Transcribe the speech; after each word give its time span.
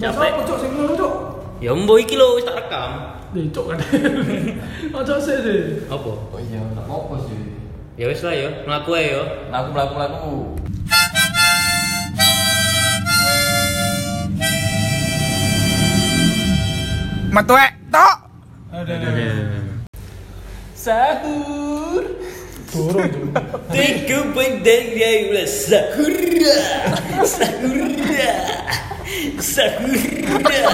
Capek. 0.00 0.16
Capek. 0.16 0.30
Cok 0.48 0.58
sing 0.60 0.70
ngono, 0.72 0.92
Cok. 0.96 1.14
Ya 1.60 1.70
mbok 1.76 1.98
iki 2.00 2.14
lho 2.16 2.40
wis 2.40 2.44
tak 2.48 2.56
rekam. 2.64 2.90
Nih, 3.36 3.44
Cok 3.52 3.64
kan. 3.68 3.78
Ojo 4.98 5.14
sih 5.20 5.36
deh. 5.44 5.62
Apa? 5.92 6.12
Oh 6.32 6.40
iya, 6.40 6.60
tak 6.72 6.86
apa 6.88 7.14
sih. 7.28 7.40
Ya 8.00 8.08
wis 8.08 8.24
lah 8.24 8.34
ya, 8.34 8.48
mlaku 8.64 8.96
ae 8.96 9.12
ya. 9.12 9.22
Melaku 9.52 9.68
melaku 9.72 9.92
melaku. 9.96 10.34
Metuek 17.32 17.72
tok. 17.88 18.16
Ada. 18.72 18.96
Sahur. 20.72 22.04
Cok. 22.72 22.96
Tiga 23.68 24.18
pendek 24.32 24.96
dia 24.96 25.28
ulah 25.28 25.44
sahura, 25.44 26.56
sahura, 27.20 28.32
sahura. 29.38 30.70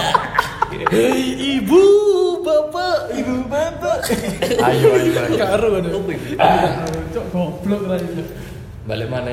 Hei 0.92 1.24
ibu, 1.58 1.82
bapak, 2.42 3.10
ibu 3.16 3.34
bapak. 3.48 3.98
Ayo 4.62 4.88
ayo 4.94 5.10
ayo. 5.16 5.36
Karo 5.36 5.66
ada. 5.80 5.90
Cok 7.10 7.24
goblok 7.32 7.82
lah 7.88 7.98
itu. 7.98 8.22
Balik 8.84 9.08
mana? 9.08 9.32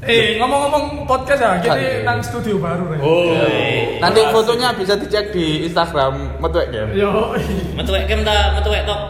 Eh, 0.00 0.40
ngomong-ngomong 0.40 1.04
podcast 1.04 1.44
ya, 1.44 1.60
kita 1.60 1.76
Oke. 1.76 1.90
nang 2.08 2.24
studio 2.24 2.56
baru 2.56 2.88
ya. 2.96 2.98
Oh. 3.04 3.36
Nanti 4.00 4.20
fotonya 4.32 4.72
bisa 4.72 4.96
dicek 4.96 5.28
di 5.28 5.68
Instagram 5.68 6.40
Metuek 6.40 6.72
Game. 6.72 6.96
Yo, 6.96 7.36
Metuek 7.76 8.08
kem 8.08 8.24
ta, 8.24 8.56
metuek 8.56 8.88
tok. 8.88 9.00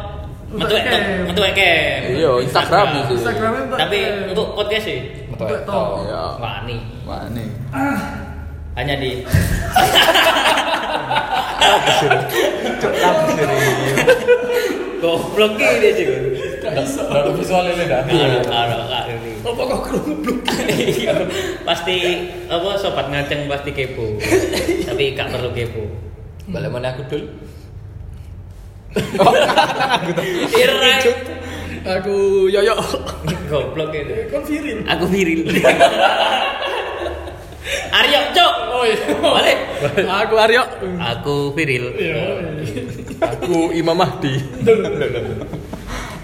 Metuek 0.50 0.82
tok, 0.82 1.02
metuek 1.30 1.52
kem. 1.54 2.18
Iya, 2.18 2.42
Instagram 2.42 3.06
itu. 3.06 3.14
Instagramnya 3.23 3.62
tak- 3.70 3.80
Tapi 3.87 3.98
untuk 4.34 4.46
podcast 4.59 4.84
sih, 4.90 4.98
Metuek 5.30 5.62
tok. 5.62 6.10
Iya. 6.10 6.23
wani. 6.42 6.76
Wah, 7.06 7.23
nih. 7.30 7.48
Hanya 8.79 8.95
di 8.97 9.27
goblok 15.01 15.57
ini 15.59 15.88
sih. 15.96 16.07
Ada 16.60 17.30
visual 17.35 17.65
ini 17.73 17.85
dah. 17.88 18.04
Iya, 18.07 18.40
ini. 19.10 19.32
Apa 19.43 19.62
kok 19.65 19.80
kerumbluk? 19.88 20.38
Iya, 20.71 21.24
pasti 21.65 22.29
apa 22.46 22.77
sobat 22.77 23.09
ngaceng 23.09 23.49
pasti 23.49 23.71
kepo. 23.73 24.21
Tapi 24.87 25.16
gak 25.16 25.32
perlu 25.32 25.51
kepo. 25.57 25.84
Balik 26.52 26.71
mana 26.71 26.93
aku 26.95 27.02
dul? 27.10 27.23
Ira. 30.55 30.95
Aku 32.01 32.46
yoyo. 32.52 32.77
Goblok 33.49 33.96
itu. 33.96 34.15
Kon 34.29 34.45
viril. 34.45 34.79
Aku 34.84 35.05
viril. 35.09 35.49
Aryo, 37.90 38.20
Cok. 38.32 38.54
Oh 38.72 38.84
iya. 38.88 38.96
Balik. 39.20 39.58
Aku 40.08 40.34
Aryo. 40.40 40.62
Aku 40.96 41.34
viril. 41.52 41.92
Aku 43.20 43.74
Imam 43.76 43.96
Mahdi. 43.96 44.40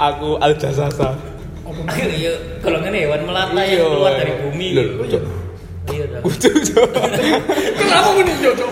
Aku 0.00 0.40
Al 0.40 0.56
Jazasa. 0.56 1.12
Iya, 1.86 2.32
kalau 2.64 2.80
ngene 2.80 3.04
hewan 3.04 3.28
melata 3.28 3.60
yang 3.60 3.84
keluar 3.84 4.16
dari 4.16 4.32
bumi. 4.40 4.68
Loh, 4.72 5.04
Cok. 5.04 5.22
Iya 5.92 6.04
dah. 6.08 6.20
Kudu, 6.24 6.50
Cok. 6.50 6.88
Kenapa 7.78 8.08
mun 8.16 8.28
yo 8.42 8.50
Cok? 8.56 8.70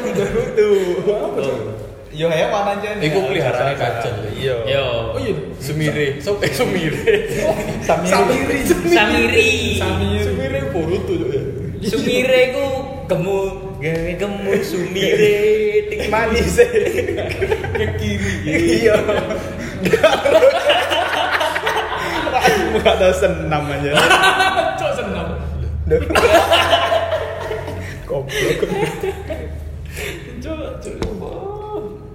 Yo 2.15 2.31
hewan 2.31 2.79
aja 2.79 2.95
Iku 3.03 3.19
peliharaannya 3.27 3.75
kacang. 3.75 4.17
Iya. 4.39 4.57
Yo. 4.67 4.87
Oh 5.15 5.21
iya. 5.21 5.35
Semire, 5.59 6.17
sok 6.23 6.41
eh 6.47 6.53
semire. 6.55 7.29
Samiri. 7.83 8.59
Samiri. 8.67 9.51
Samiri. 9.77 10.23
Semire 10.23 10.61
Boruto 10.73 11.13
Cok, 11.13 11.31
ya. 11.35 11.43
Sumire 11.85 12.57
ku 12.57 12.65
gemu, 13.05 13.39
gawe 13.77 14.13
gemu 14.17 14.53
sumire 14.65 15.37
ting 15.93 16.09
Manis 16.09 16.57
Ke 17.77 17.87
kiri. 18.01 18.35
Iya. 18.45 18.97
Raimu 22.35 22.77
gak 22.81 22.97
ada 22.97 23.09
senam 23.13 23.63
aja. 23.69 23.93
Cok 24.81 24.93
senam. 24.97 25.27
Goblok. 28.09 28.61
Cok, 30.41 30.61
cok. 30.81 31.05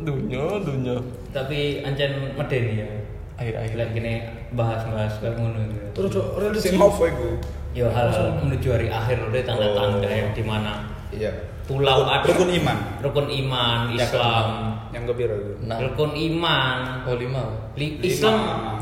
Dunya, 0.01 0.44
dunya. 0.65 0.95
Tapi 1.29 1.85
ancen 1.85 2.33
medeni 2.33 2.81
ya. 2.81 2.89
Akhir-akhir. 3.38 3.94
Gini 3.94 4.13
bahas-bahas 4.57 5.21
kayak 5.21 5.38
ngono 5.38 5.61
gitu. 5.69 5.85
Terus 5.94 6.09
Cok 6.17 6.27
religi. 6.41 6.65
Sing 6.65 6.81
off 6.81 6.97
iku. 6.97 7.38
Yo 7.72 7.85
hal 7.88 8.09
menuju 8.35 8.68
hari 8.68 8.88
akhir 8.88 9.22
udah 9.24 9.41
tanda-tanda 9.44 10.07
yang 10.07 10.30
di 10.31 10.41
mana 10.41 10.74
Iya. 11.09 11.31
Tulau 11.66 12.02
Rukun- 12.02 12.09
ada. 12.12 12.25
Rukun 12.25 12.50
iman. 12.52 12.78
rukun 13.00 13.28
iman 13.30 13.80
Islam 13.94 14.47
Yang 14.90 15.03
kepiro 15.07 15.35
itu? 15.38 15.53
Nah, 15.63 15.78
rukun 15.80 16.12
iman 16.18 16.78
oh 17.06 17.13
lima. 17.13 17.44
Li- 17.78 18.02
Islam 18.02 18.38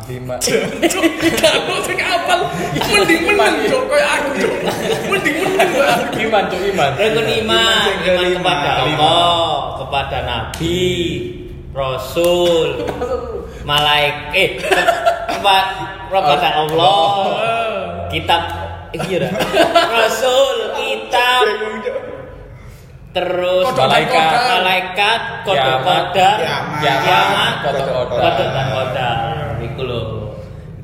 Lima. 0.07 0.39
Kalau 1.43 1.83
sing 1.83 1.99
apal 1.99 2.47
mending 2.71 3.27
meneng 3.27 3.67
Cok 3.67 3.83
koyo 3.85 4.05
aku 4.07 4.29
Cok. 4.39 4.55
Mending 5.11 5.35
aku. 5.35 5.79
Iman, 6.23 6.43
cok 6.47 6.61
iman. 6.65 6.91
rukun 6.95 7.27
iman 7.43 7.87
Iman 8.07 8.27
kepada. 8.33 8.71
Allah 8.79 9.47
kepada 9.77 10.17
Nabi 10.23 10.79
Rasul 11.71 12.87
malaikat 13.69 14.31
eh 14.33 14.49
kepada 15.27 15.75
kepada 16.07 16.47
Allah 16.55 17.03
kitab 18.07 18.41
eh, 18.93 18.99
iya 19.07 19.17
dah. 19.27 19.31
Rasul 19.91 20.55
kitab 20.77 21.43
terus 23.17 23.65
malaikat 23.73 24.29
malaikat 24.61 25.21
kodok 25.41 25.57
Kiamat. 25.57 26.03
kodok 26.13 26.35
Kiamat. 26.37 27.53
kodok. 27.65 28.05
kodok 28.13 28.47
dan 28.53 28.65
kodok 28.69 29.17
itu 29.65 29.81
loh 29.81 30.05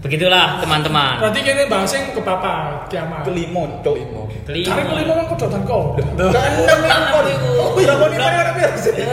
begitulah 0.02 0.58
teman-teman 0.60 1.16
Berarti 1.22 1.40
kene 1.46 1.64
bahas 1.72 1.94
yang 1.96 2.12
ke 2.12 2.20
papa 2.20 2.84
kiamat. 2.92 3.24
Kelima, 3.24 3.64
Cok. 3.80 3.96
kelima 3.96 4.22
Cari 4.44 4.84
kelima 4.84 5.12
kan 5.16 5.26
kodok 5.32 5.48
dan 5.48 5.62
kok. 5.64 5.84
Keenam 6.20 6.80
yang 6.84 7.04
kon. 7.08 7.28
Oh, 7.56 7.72
Berapa 7.72 8.06
nih 8.12 8.20
mana 8.20 8.38
ada 8.44 8.52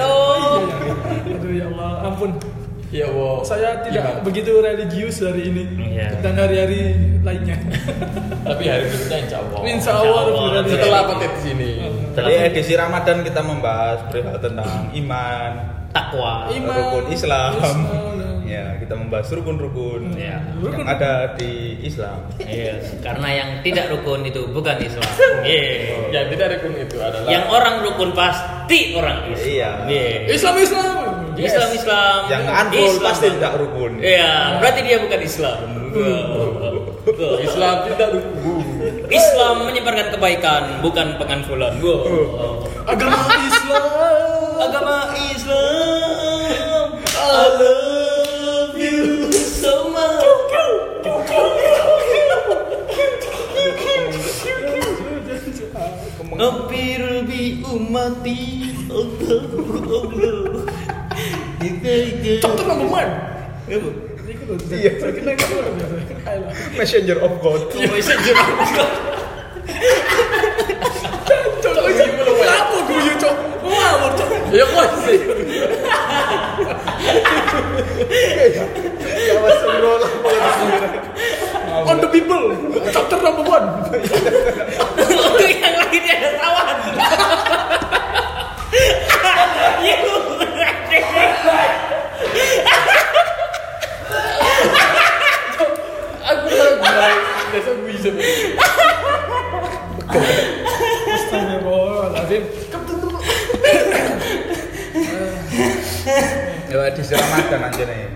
Oh. 0.03 0.67
Aduh 1.31 1.51
ya 1.55 1.71
Allah, 1.71 2.11
ampun. 2.11 2.31
Ya 2.91 3.07
Allah. 3.07 3.35
Saya 3.43 3.69
tidak 3.87 4.03
Iman. 4.03 4.27
begitu 4.27 4.51
religius 4.59 5.23
hari 5.23 5.47
ini 5.47 5.63
Iya. 5.95 6.11
dan 6.19 6.35
hari-hari 6.35 6.99
lainnya. 7.23 7.55
Tapi 8.51 8.63
hari 8.67 8.85
berikutnya 8.85 9.19
insya 9.23 9.39
Allah. 9.39 9.59
Insya 9.63 9.93
Allah 9.95 10.23
lebih 10.27 10.43
Allah. 10.43 10.63
Setelah 10.67 11.03
di 11.15 11.41
sini. 11.41 11.71
Jadi 12.11 12.33
edisi 12.51 12.75
Ramadan 12.75 13.23
kita 13.23 13.41
membahas 13.41 13.99
perihal 14.11 14.37
tentang 14.37 14.91
iman, 14.91 15.51
takwa 15.89 16.51
Iman. 16.51 16.75
rukun 16.75 17.05
Islam. 17.11 17.51
Islam. 17.57 17.79
Ya, 18.51 18.75
kita 18.83 18.99
membahas 18.99 19.31
rukun-rukun 19.31 20.19
Ya. 20.19 20.43
yang 20.59 20.83
ada 20.83 21.39
di 21.39 21.79
Islam. 21.87 22.19
Yes, 22.35 22.99
karena 22.99 23.31
yang 23.31 23.51
tidak 23.63 23.95
rukun 23.95 24.27
itu 24.27 24.43
bukan 24.51 24.75
Islam. 24.83 25.07
Yeah. 25.47 26.11
Yang 26.11 26.27
tidak 26.35 26.47
rukun 26.59 26.75
itu 26.83 26.99
adalah 26.99 27.31
Yang 27.31 27.45
orang 27.47 27.75
rukun 27.87 28.11
pasti 28.11 28.99
orang 28.99 29.31
Islam. 29.31 29.47
Iya. 29.55 29.71
Yeah. 29.87 30.35
Islam 30.35 30.55
Islam. 31.37 31.69
Islam 31.69 31.69
Islam. 31.77 32.19
Yang 32.31 32.43
unfollow 32.49 32.91
Islam. 32.91 33.07
pasti 33.07 33.27
tidak 33.37 33.53
rukun. 33.61 33.93
Iya, 34.01 34.33
berarti 34.59 34.81
dia 34.87 34.97
bukan 34.99 35.21
Islam. 35.23 35.59
Islam 37.47 37.75
tidak 37.91 38.09
rukun. 38.15 38.65
Islam 39.11 39.55
menyebarkan 39.67 40.07
kebaikan, 40.15 40.63
bukan 40.83 41.07
penganfulan. 41.19 41.75
Agama 42.87 43.19
Islam. 43.43 43.85
Agama 44.61 44.97
Islam. 45.19 46.87
I 47.21 47.47
love 47.59 48.75
you 48.79 49.31
so 49.35 49.91
much. 49.91 50.25
Ngapir 56.41 57.29
bi 57.29 57.61
umati 57.61 58.73
Allah 58.89 59.45
Allah. 59.85 60.80
Cok 61.61 62.53
tuh 62.57 62.65
number 62.65 62.89
one. 62.89 63.11
Iya. 63.69 64.91
Saya 64.97 65.13
kira 65.13 65.31
itu 65.37 65.45
biasa. 65.53 65.95
Ayolah. 66.25 66.53
Messenger 66.73 67.19
of 67.21 67.33
God. 67.45 67.69
Messenger 67.77 68.33
of 68.33 68.49
God. 68.73 68.91
Cok, 71.61 71.73
cok, 71.77 71.85
cok. 71.85 72.09
Kenapa 72.17 72.77
guyu 72.89 73.13
cok? 73.21 73.35
Ngawur 73.61 74.11
cok. 74.17 74.29
Ya 74.57 74.65
kok 74.65 74.89
sih. 75.05 75.21
Ya 79.05 79.37
Rasulullah. 79.45 80.11
On 81.85 81.97
the 82.01 82.09
people. 82.09 82.57
Chapter 82.89 83.21
number 83.21 83.45
one. 83.45 83.67
Untuk 84.97 85.45
yang 85.45 85.77
lain 85.77 86.05
ada 86.09 86.31
sawan. 86.41 86.77
Adesso 97.51 97.83
Guido. 97.83 98.11
Stai 101.19 101.59
bola, 101.67 102.23
Capito? 102.23 103.19
Ya 106.71 106.87
di 106.95 107.03
selamatan 107.03 107.67
aja 107.67 107.83
nih. 107.91 108.07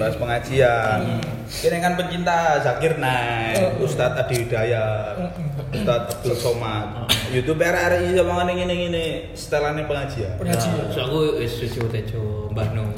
Bahas 0.00 0.16
pengajian. 0.16 1.20
Hmm. 1.20 1.20
Ini 1.60 1.76
kan 1.76 1.92
pencinta 2.00 2.56
Zakir 2.64 2.96
Naik, 2.96 3.76
hmm. 3.76 3.84
Ustadz 3.84 4.16
Adi 4.16 4.48
Hidayat, 4.48 5.28
hmm. 5.28 5.76
Ustadz 5.76 6.16
Abdul 6.16 6.36
Somad. 6.40 7.12
YouTube 7.28 7.60
RRI 7.60 8.16
sama 8.16 8.48
ngene 8.48 8.64
ngene 8.64 8.74
ngene 8.80 9.04
setelannya 9.36 9.84
pengajian. 9.84 10.40
Pengajian. 10.40 10.72
Nah, 10.72 10.88
so 10.88 11.04
aku 11.04 11.18
wis 11.36 11.52
wis 11.60 11.76
tejo 11.76 12.48
Mbah 12.56 12.72
Nun. 12.72 12.88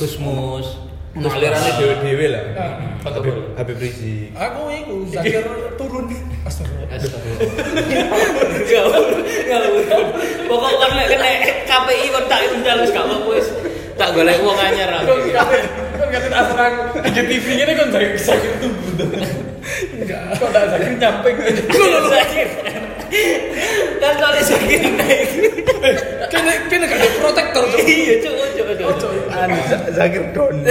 Gusmus. 0.00 0.80
Alirannya 1.12 1.72
dewe-dewe 1.76 2.26
lah. 2.32 2.44
Betul. 3.04 3.51
Habib, 3.62 3.78
Rizik. 3.78 4.34
Aku 4.34 4.74
iku 4.74 5.06
Zakir 5.14 5.46
turun. 5.78 6.10
Astagfirullah. 6.42 6.98
Ngawur, 8.66 9.06
ngawur. 9.46 9.82
Pokok 10.50 10.72
kon 10.82 10.92
lek 10.98 11.06
kena 11.14 11.30
KPI 11.70 12.10
kon 12.10 12.26
tak 12.26 12.42
undang 12.50 12.82
wis 12.82 12.90
gak 12.90 13.06
apa-apa 13.06 13.30
wis. 13.38 13.46
Tak 13.94 14.18
golek 14.18 14.42
wong 14.42 14.58
anyar 14.58 15.06
kok 15.06 15.14
kate 16.10 16.26
tak 16.26 16.42
serang 16.50 16.74
IGTV 17.06 17.46
ini 17.62 17.72
kan 17.78 17.86
Zakir 17.94 18.18
Zakir 18.18 18.50
tunggu. 18.58 19.06
Enggak, 19.94 20.42
kok 20.42 20.50
tak 20.50 20.66
Zakir 20.74 20.98
nyamping. 20.98 21.36
Sakit. 22.10 22.48
Kan 24.02 24.14
kalau 24.18 24.42
sakit 24.42 24.80
naik. 24.90 25.30
Kene 26.34 26.52
kene 26.66 26.84
gak 26.90 26.98
ada 26.98 27.06
protektor. 27.14 27.62
Iya, 27.78 28.26
cuk, 28.26 28.34
cuk, 28.58 28.74
cuk. 28.98 29.14
Anu 29.30 29.54
Zakir 29.94 30.26
Don. 30.34 30.66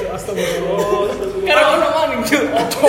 Cuk, 0.00 0.10
Astagfirullah. 0.16 1.12
Karena 1.44 1.62
ono 1.76 1.88
maning, 1.92 2.22
cuk. 2.24 2.44
Ojo. 2.56 2.88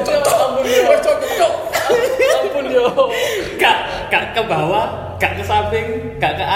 Ojo 0.00 0.14
ampun 0.16 0.64
yo. 0.64 0.82
Ojo 0.96 1.12
cuk. 1.20 1.52
Ampun 2.40 2.64
yo. 2.72 2.88
Gak 3.60 3.76
gak 4.08 4.24
ke 4.32 4.40
bawah, 4.46 4.86
gak 5.20 5.36
ke 5.36 5.42
samping, 5.44 6.16
gak 6.16 6.32
ke 6.40 6.44
atas. 6.46 6.55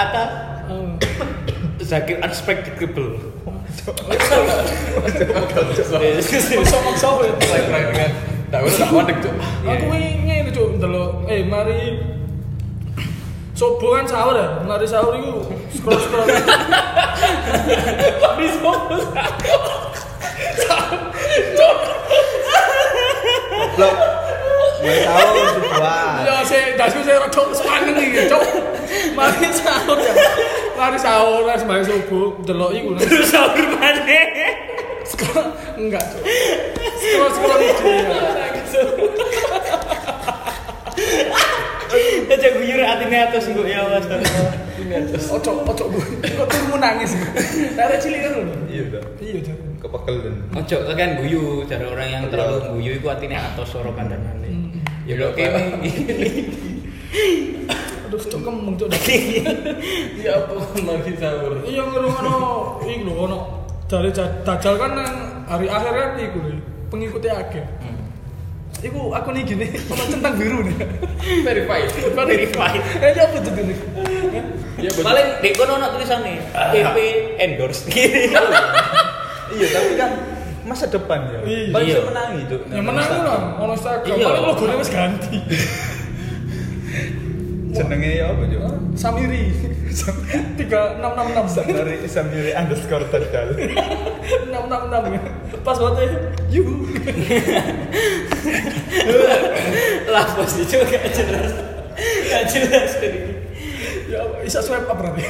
tak 8.51 8.91
wadek 8.91 9.17
tuh. 9.23 9.31
Aku 9.63 9.85
ingin 9.95 10.51
itu 10.51 10.63
eh 11.31 11.41
mari. 11.47 12.03
Sobo 13.51 13.93
kan 13.93 14.09
sahur 14.09 14.33
ya, 14.33 14.63
mari 14.65 14.89
sahur 14.89 15.13
itu 15.15 15.45
scroll 15.77 15.99
scroll. 16.01 16.25
Mari 18.17 18.47
sobo 18.57 18.95
sebuah. 25.51 26.25
Ya 26.25 26.41
saya 26.41 26.73
dasku 26.73 27.05
saya 27.05 27.21
rada 27.21 27.41
sepaneng 27.53 28.01
iki, 28.01 28.25
cuk. 28.25 28.41
Mari 29.17 29.47
sahur 29.55 29.97
ya. 29.99 30.13
Mari 30.75 30.97
sahur 30.99 31.41
lah 31.47 31.55
sembahyang 31.55 31.85
subuh 31.87 32.35
delok 32.43 32.71
iku. 32.75 32.89
Terus 32.99 33.27
sahur 33.31 33.65
maneh. 33.79 34.27
scroll 35.07 35.47
enggak. 35.79 36.05
Scroll 36.99 37.31
scroll 37.33 37.61
itu. 37.61 37.93
Aja 42.31 42.47
guyur 42.55 42.79
atine 42.87 43.17
atas 43.27 43.51
engko 43.51 43.67
ya 43.67 43.83
Mas. 43.91 44.07
Ojo 45.27 45.51
ojo 45.67 45.83
gue. 45.91 46.05
Kok 46.23 46.47
turun 46.47 46.79
nangis. 46.79 47.11
Ada 47.75 47.95
cilik 47.99 48.19
kan. 48.23 48.47
Iya 48.71 48.83
dah. 48.95 49.03
Iya, 49.19 49.39
cuk. 49.43 49.57
Kepegel 49.81 50.15
dan. 50.23 50.35
Ojo 50.55 50.77
kan 50.95 51.09
guyu, 51.19 51.43
cara 51.67 51.85
orang 51.91 52.07
yang 52.07 52.23
terlalu 52.31 52.57
guyu 52.79 52.91
iku 52.99 53.07
atine 53.11 53.35
atas 53.35 53.67
soro 53.71 53.91
kandangane. 53.91 54.79
Ya 55.03 55.19
lho 55.19 55.35
kene. 55.35 55.63
Aduh, 58.11 58.19
cuk 58.27 58.41
kemeng 58.43 58.75
cuk. 58.75 58.91
Ya 60.19 60.35
apa 60.35 60.51
lagi 60.83 61.15
sahur. 61.15 61.63
Iya 61.63 61.79
ngerungokno 61.87 62.35
iku 62.83 63.03
lho 63.07 63.13
ono 63.23 63.39
dari 63.87 64.11
Dajjal 64.11 64.75
kan 64.75 64.91
nang 64.99 65.15
hari 65.47 65.71
akhir 65.71 65.91
kan 65.95 66.09
iku 66.19 66.37
lho 66.43 66.59
pengikutnya 66.91 67.39
akeh. 67.39 67.63
Iku 68.83 69.15
aku 69.15 69.31
nih 69.31 69.47
gini, 69.47 69.63
ono 69.95 70.03
centang 70.11 70.35
biru 70.35 70.59
nih. 70.59 70.75
Verified. 71.47 71.87
Verified. 72.11 72.81
Eh 73.07 73.15
apa 73.15 73.37
tuh 73.39 73.51
gini? 73.55 73.75
Ya. 74.83 74.91
Paling 74.91 75.27
di 75.39 75.49
kono 75.55 75.79
ono 75.79 75.87
tulisane 75.95 76.43
PP 76.51 76.97
endorse. 77.39 77.87
Iya 79.51 79.67
tapi 79.67 79.91
kan 79.95 80.11
masa 80.63 80.87
depan 80.87 81.31
ya. 81.31 81.39
Iya. 81.43 81.71
Paling 81.71 81.87
Iya. 81.87 81.95
bisa 81.95 82.07
menangi 82.11 82.41
tuh. 82.47 82.59
Yang 82.71 82.85
menang 82.87 83.07
lah, 83.23 83.41
ono 83.55 83.71
Instagram. 83.71 84.15
Iya. 84.19 84.25
Paling 84.27 84.43
logonya 84.51 84.75
wis 84.79 84.91
ganti. 84.91 85.37
Senengnya 87.71 88.11
ya 88.11 88.25
apa 88.35 88.43
juga? 88.51 88.67
Samiri. 88.99 89.47
3666. 89.91 91.55
Samiri 91.55 91.95
Samiri 92.07 92.51
underscore 92.55 93.05
terdal. 93.07 93.55
666. 93.55 95.61
Pas 95.65 95.77
banget 95.77 96.09
Yuh. 96.51 96.67
Lah 100.11 100.25
bos 100.35 100.53
itu 100.59 100.75
gak 100.75 101.05
jelas. 101.15 101.51
Gak 102.27 102.43
jelas 102.49 102.91
tadi. 102.99 103.19
Ya 104.11 104.19
bisa 104.43 104.59
swipe 104.59 104.91
up 104.91 104.99
berarti. 104.99 105.23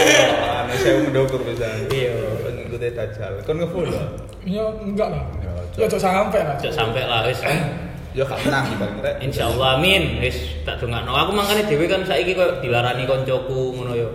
Anu 0.00 0.72
saya 0.80 0.96
mendokur 1.06 1.44
bisa. 1.46 1.68
Iya. 1.92 2.16
Pengikutnya 2.42 2.90
Dajjal. 2.98 3.32
Kon 3.46 3.62
ngefollow. 3.62 4.26
Ya 4.42 4.64
enggak 4.82 5.08
lah. 5.12 5.22
Ya, 5.44 5.52
Ya 5.76 5.86
cok 5.86 6.00
sampai 6.02 6.40
lah. 6.42 6.56
Cok 6.58 6.72
sampai 6.74 7.02
lah 7.06 7.22
wis. 7.28 7.38
Ya 8.10 8.26
gak 8.26 8.42
menang 8.42 8.66
kira. 8.74 9.10
Insya 9.22 9.46
Allah 9.54 9.78
amin. 9.78 10.18
Wis 10.18 10.58
tak 10.66 10.82
dongakno. 10.82 11.14
Aku 11.14 11.30
makanya 11.30 11.62
dhewe 11.70 11.86
kan 11.86 12.02
saiki 12.02 12.34
koyo 12.34 12.58
dilarani 12.58 13.06
koncoku 13.06 13.78
ngono 13.78 13.92
yo. 13.94 14.08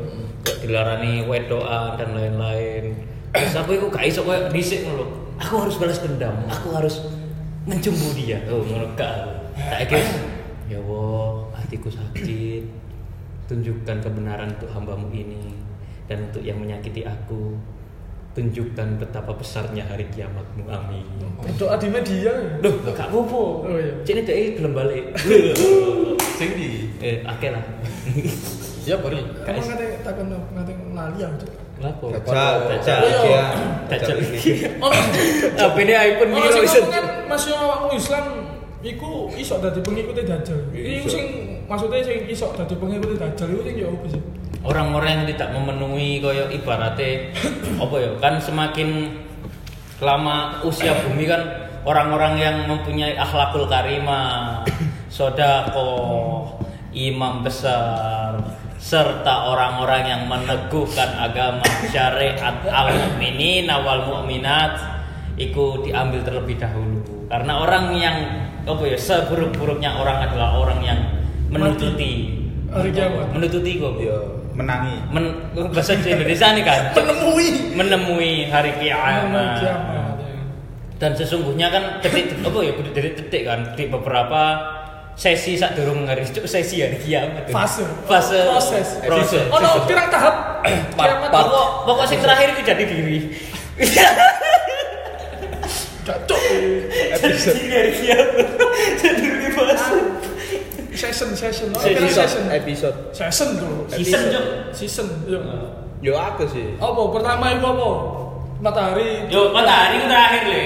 Kayak 0.43 0.57
dilarani 0.67 1.23
wedoan 1.23 1.95
dan 1.95 2.09
lain-lain. 2.11 2.91
Terus 3.31 3.55
aku 3.55 3.79
iku 3.79 3.87
gak 3.87 4.05
iso 4.07 4.27
koyo 4.27 4.51
dhisik 4.51 4.83
ngono. 4.83 5.35
Aku 5.39 5.63
harus 5.63 5.75
balas 5.79 5.99
dendam. 6.03 6.35
Aku 6.51 6.75
harus 6.75 7.03
mencumbu 7.63 8.11
dia. 8.15 8.39
Oh, 8.51 8.63
ngono 8.63 8.91
gak. 8.99 9.15
Saiki 9.55 9.95
ya 10.67 10.79
Allah, 10.83 11.47
hatiku 11.55 11.87
sakit. 11.87 12.63
Tunjukkan 13.45 14.01
kebenaran 14.01 14.57
untuk 14.57 14.73
hambamu 14.73 15.07
ini 15.13 15.53
dan 16.09 16.27
untuk 16.27 16.41
yang 16.43 16.57
menyakiti 16.59 17.05
aku. 17.05 17.55
Tunjukkan 18.35 18.99
betapa 18.99 19.31
besarnya 19.31 19.87
hari 19.87 20.03
kiamatmu. 20.11 20.67
Amin. 20.67 21.07
Doa 21.55 21.79
di 21.79 21.87
media. 21.87 22.35
Loh, 22.59 22.75
gak 22.83 23.07
apa-apa. 23.07 23.41
Oh, 23.63 23.79
iya. 23.79 23.95
Cini 24.03 24.27
gelem 24.27 24.75
balik. 24.75 25.15
Sing 26.37 26.51
di. 26.51 26.91
eh, 26.99 27.23
akeh 27.23 27.55
lah. 27.55 27.63
Ya 28.83 28.99
beri. 28.99 29.23
Kamu 29.23 29.61
ngate 29.63 29.85
takon 30.03 30.35
ngate 30.51 30.73
lali 30.91 31.23
cok. 31.23 31.49
Kenapa? 31.79 32.05
Dajjal. 32.11 32.55
Dajjal. 32.75 33.01
Oh. 33.15 33.39
Dajjal. 33.87 34.17
Oh, 34.83 34.91
Apa 35.55 35.77
ini 35.79 35.93
iPhone 35.95 36.31
Oh, 36.31 36.37
piro 36.39 36.49
sing 36.51 36.63
iso? 36.67 36.79
ngomong 36.83 37.07
masih 37.27 37.51
awakmu 37.55 37.87
Islam 37.95 38.25
iku 38.83 39.11
iso 39.35 39.55
dadi 39.63 39.79
pengikutnya 39.79 40.23
Dajjal. 40.27 40.59
Iku 40.75 41.07
sing 41.07 41.25
maksudnya 41.71 42.03
sing 42.03 42.19
iso 42.27 42.51
dadi 42.51 42.75
pengikutnya 42.75 43.17
Dajjal 43.31 43.47
iku 43.55 43.61
sing 43.63 43.75
ya 43.79 43.87
opo 43.87 44.05
sih? 44.11 44.21
Orang-orang 44.65 45.21
yang 45.21 45.25
tidak 45.29 45.49
memenuhi 45.53 46.17
koyo 46.17 46.49
ibaratnya 46.49 47.29
apa 47.83 47.95
ya? 48.01 48.09
Kan 48.17 48.41
semakin 48.41 49.13
lama 50.01 50.59
usia 50.65 50.97
bumi 51.05 51.29
kan 51.29 51.41
orang-orang 51.85 52.33
yang 52.41 52.55
mempunyai 52.65 53.13
akhlakul 53.13 53.69
karimah, 53.69 54.65
sodako, 55.13 56.49
imam 56.91 57.45
besar, 57.45 58.41
serta 58.85 59.49
orang-orang 59.49 60.03
yang 60.05 60.21
meneguhkan 60.29 61.09
agama 61.17 61.65
syariat 61.89 62.53
al-mukminin 62.69 63.65
wal 63.65 64.05
mukminat 64.05 64.77
itu 65.41 65.81
diambil 65.81 66.21
terlebih 66.21 66.55
dahulu 66.61 67.01
karena 67.25 67.65
orang 67.65 67.85
yang 67.97 68.17
apa 68.63 68.83
ya 68.85 68.93
seburuk-buruknya 68.93 69.89
orang 69.89 70.29
adalah 70.29 70.61
orang 70.61 70.79
yang 70.85 70.99
kiamat. 73.09 73.25
menututi 73.33 73.71
kok 73.81 73.93
Ya 73.97 74.17
menangi. 74.55 74.95
Men, 75.11 75.25
bahasa 75.69 75.93
Indonesia 75.93 76.47
nih 76.49 76.63
kan 76.63 76.81
Menemui 76.95 77.47
menemui 77.75 78.31
hari 78.47 78.71
kiamat 78.79 79.59
ya. 79.59 79.75
dan 80.95 81.11
sesungguhnya 81.11 81.67
kan 81.67 81.83
detik 81.99 82.31
apa 82.39 82.55
ya 82.59 82.71
kudu 82.71 82.89
dari 82.89 83.11
detik 83.11 83.43
kan 83.43 83.75
di 83.75 83.83
beberapa 83.85 84.41
sesi 85.13 85.55
saat 85.55 85.75
hari 85.75 86.23
itu 86.23 86.39
sesi 86.43 86.79
hari 86.79 86.95
kiamat 86.97 87.47
Fase. 87.47 87.83
fase 88.03 88.39
Proses. 88.43 88.87
proses 89.01 89.43
Oh 89.47 89.59
no, 89.59 89.83
pirang 89.83 90.07
tahap 90.07 90.63
kiamat. 90.95 91.29
pokok 91.29 91.67
pokok 91.83 92.05
sing 92.05 92.19
terakhir 92.19 92.55
itu 92.55 92.61
jadi 92.63 92.83
diri 92.83 93.17
Gak 96.05 96.21
cok. 96.29 96.37
Episode 97.17 97.57
Jadi 97.57 97.65
hari 97.67 97.91
kiamat 97.97 98.47
jadi 99.01 99.25
Session, 101.33 101.33
session. 101.33 101.67
Oh, 101.73 101.81
Session. 101.81 102.09
session. 102.13 102.43
episode. 102.53 102.97
Season 103.09 103.49
tuh. 103.57 103.89
season 103.89 104.21
Jok. 104.29 104.45
Season. 104.69 105.07
Yo. 105.25 105.41
Yo 106.05 106.13
aku 106.13 106.45
sih. 106.45 106.77
Apa 106.77 107.01
pertama 107.09 107.49
iku 107.57 107.65
apa? 107.73 107.89
Matahari. 108.61 109.25
yo 109.33 109.49
matahari 109.49 109.99
itu 109.99 110.07
terakhir 110.07 110.43
le 110.47 110.65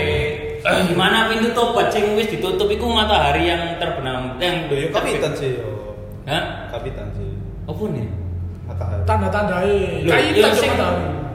gimana 0.60 1.32
pintu 1.32 1.50
tobat 1.56 1.88
sing 1.90 2.20
wis 2.20 2.28
ditutup 2.28 2.68
iku 2.68 2.86
matahari 2.92 3.48
yang 3.48 3.80
terbenam 3.80 4.36
yang 4.44 4.68
yo 4.68 4.92
kapitan 4.92 5.32
sih 5.32 5.56
yo. 5.56 5.96
Hah? 6.28 6.68
Kapitan 6.76 7.08
sih. 7.16 7.32
Apa 7.64 7.84
nih? 7.88 8.08
Matahari. 9.08 10.04
Kayak 10.06 10.22
yang 10.36 10.36
kita 10.36 10.50
sing 10.60 10.72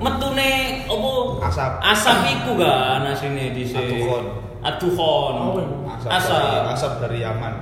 metune 0.04 0.50
apa? 0.85 1.12
Asap. 1.49 1.73
Asap 1.81 2.16
iku 2.28 2.52
kan 2.61 3.09
dhisik. 3.57 3.81
Aduhon. 3.81 4.25
Aduhon. 4.61 5.35
Apa 5.40 5.59
itu? 5.64 5.76
Asap. 5.88 6.11
Asap. 6.12 6.40
Dari, 6.45 6.73
asap 6.76 6.93
dari 7.00 7.19
Yaman. 7.25 7.54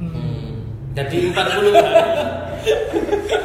Hmm. 0.00 0.29
Jadi 1.00 1.32
40 1.32 1.72
hari 1.72 2.02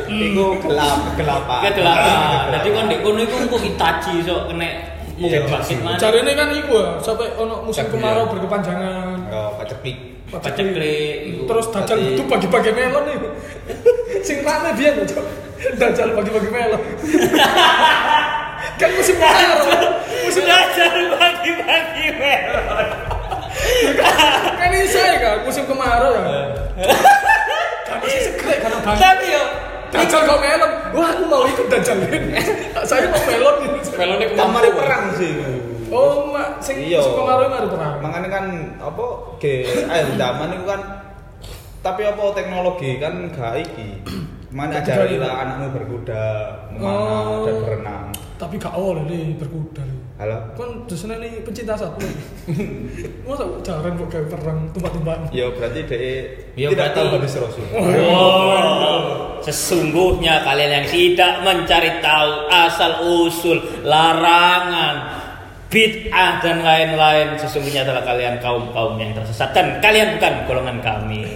Iku 0.06 0.60
gelap, 0.60 1.16
kegelapan. 1.16 1.60
kegelapan. 1.72 2.52
Jadi 2.52 2.68
kon 2.76 2.84
ndek 2.92 3.00
kono 3.00 3.20
iku 3.24 3.36
engko 3.40 3.58
Itachi 3.64 4.20
sok 4.28 4.52
kena 4.52 4.68
mungkin 5.16 5.40
Iya. 5.40 5.48
bangkit 5.48 5.80
mana. 5.80 5.96
Cari 5.96 6.18
ini 6.20 6.32
kan 6.36 6.52
iku 6.52 6.76
ya, 6.76 6.92
sampai 7.00 7.32
ono 7.40 7.64
musim 7.64 7.88
kemarau 7.88 8.28
iya. 8.28 8.32
berkepanjangan. 8.36 9.16
Yo, 9.32 9.42
paceklik. 9.56 9.98
Paceklik. 10.28 11.48
Terus 11.48 11.66
dajal 11.72 11.98
itu 12.04 12.24
bagi-bagi 12.28 12.72
melon 12.76 13.04
nih. 13.08 13.16
Sing 14.28 14.44
rame 14.44 14.76
biyen 14.76 15.00
lho. 15.00 15.06
Dajal 15.80 16.12
bagi-bagi 16.12 16.50
melon. 16.52 16.82
kan 18.76 18.90
musim 18.92 19.16
kemarau. 19.16 19.64
Musim 20.28 20.44
Belajar 20.44 20.92
bagi-bagi 20.92 22.06
melon. 22.20 22.88
kan 24.60 24.68
ini 24.68 24.88
saya 24.92 25.16
kan 25.24 25.38
musim 25.48 25.64
kemarau 25.64 26.12
ya. 26.12 26.24
Masih 28.06 28.22
segrek 28.24 28.58
kan 28.62 28.72
bang. 28.80 28.98
Tapi 28.98 29.26
yo 29.28 29.44
Dajal 29.86 30.22
kok 30.28 30.40
melon. 30.44 30.72
Wah, 30.92 31.08
aku 31.08 31.24
mau 31.24 31.44
ikut 31.48 31.68
dajal 31.72 31.98
ini. 32.12 32.36
Saya 32.90 33.08
mau 33.08 33.22
melon. 33.24 33.56
Melonnya 33.96 34.28
ke 34.28 34.36
mana 34.36 34.70
perang 34.70 35.06
sih. 35.16 35.32
Oh, 35.88 36.34
mak, 36.34 36.60
sing 36.60 36.82
Iya. 36.82 37.00
ini 37.00 37.56
ada 37.56 37.70
perang. 37.70 37.96
Makanya 38.04 38.28
kan 38.28 38.46
apa 38.76 39.06
ge 39.40 39.64
air 39.86 40.08
zaman 40.18 40.50
itu 40.52 40.66
kan 40.66 40.82
tapi 41.80 42.02
apa 42.02 42.24
teknologi 42.34 42.98
kan 42.98 43.30
gak 43.32 43.62
iki. 43.62 44.02
Mana 44.50 44.82
Gak 44.82 44.90
ajari 44.90 45.16
digali. 45.16 45.24
lah 45.24 45.32
anakmu 45.46 45.68
berkuda, 45.72 46.26
memanah 46.74 47.22
Oh. 47.30 47.44
dan 47.46 47.56
berenang. 47.62 48.06
Tapi 48.36 48.56
gak 48.58 48.74
oleh 48.74 49.04
berkuda. 49.38 49.84
Halo. 50.16 50.38
Kan 50.56 50.88
dosennya 50.88 51.20
nih 51.20 51.44
pencinta 51.44 51.76
satwa. 51.76 52.00
Masa 53.28 53.44
jarang 53.68 54.00
kok 54.00 54.08
gawe 54.08 54.26
perang 54.32 54.60
tumbak-tumbakan. 54.72 55.28
Ya 55.36 55.52
berarti 55.52 55.84
dia 55.84 56.00
Ya, 56.56 56.72
tidak 56.72 56.96
berarti- 56.96 56.96
tahu 56.96 57.08
hadis 57.20 57.36
Rasul. 57.36 57.66
Oh, 57.76 59.36
sesungguhnya 59.44 60.40
kalian 60.48 60.72
yang 60.72 60.88
tidak 60.88 61.34
mencari 61.44 62.00
tahu 62.00 62.32
asal 62.48 62.92
usul 63.04 63.60
larangan 63.84 65.20
bid'ah 65.68 66.40
dan 66.40 66.64
lain-lain 66.64 67.36
sesungguhnya 67.36 67.84
adalah 67.84 68.08
kalian 68.08 68.40
kaum 68.40 68.72
kaum 68.72 68.96
yang 68.96 69.12
tersesat 69.12 69.52
dan 69.52 69.84
kalian 69.84 70.16
bukan 70.16 70.34
golongan 70.48 70.80
kami. 70.80 71.28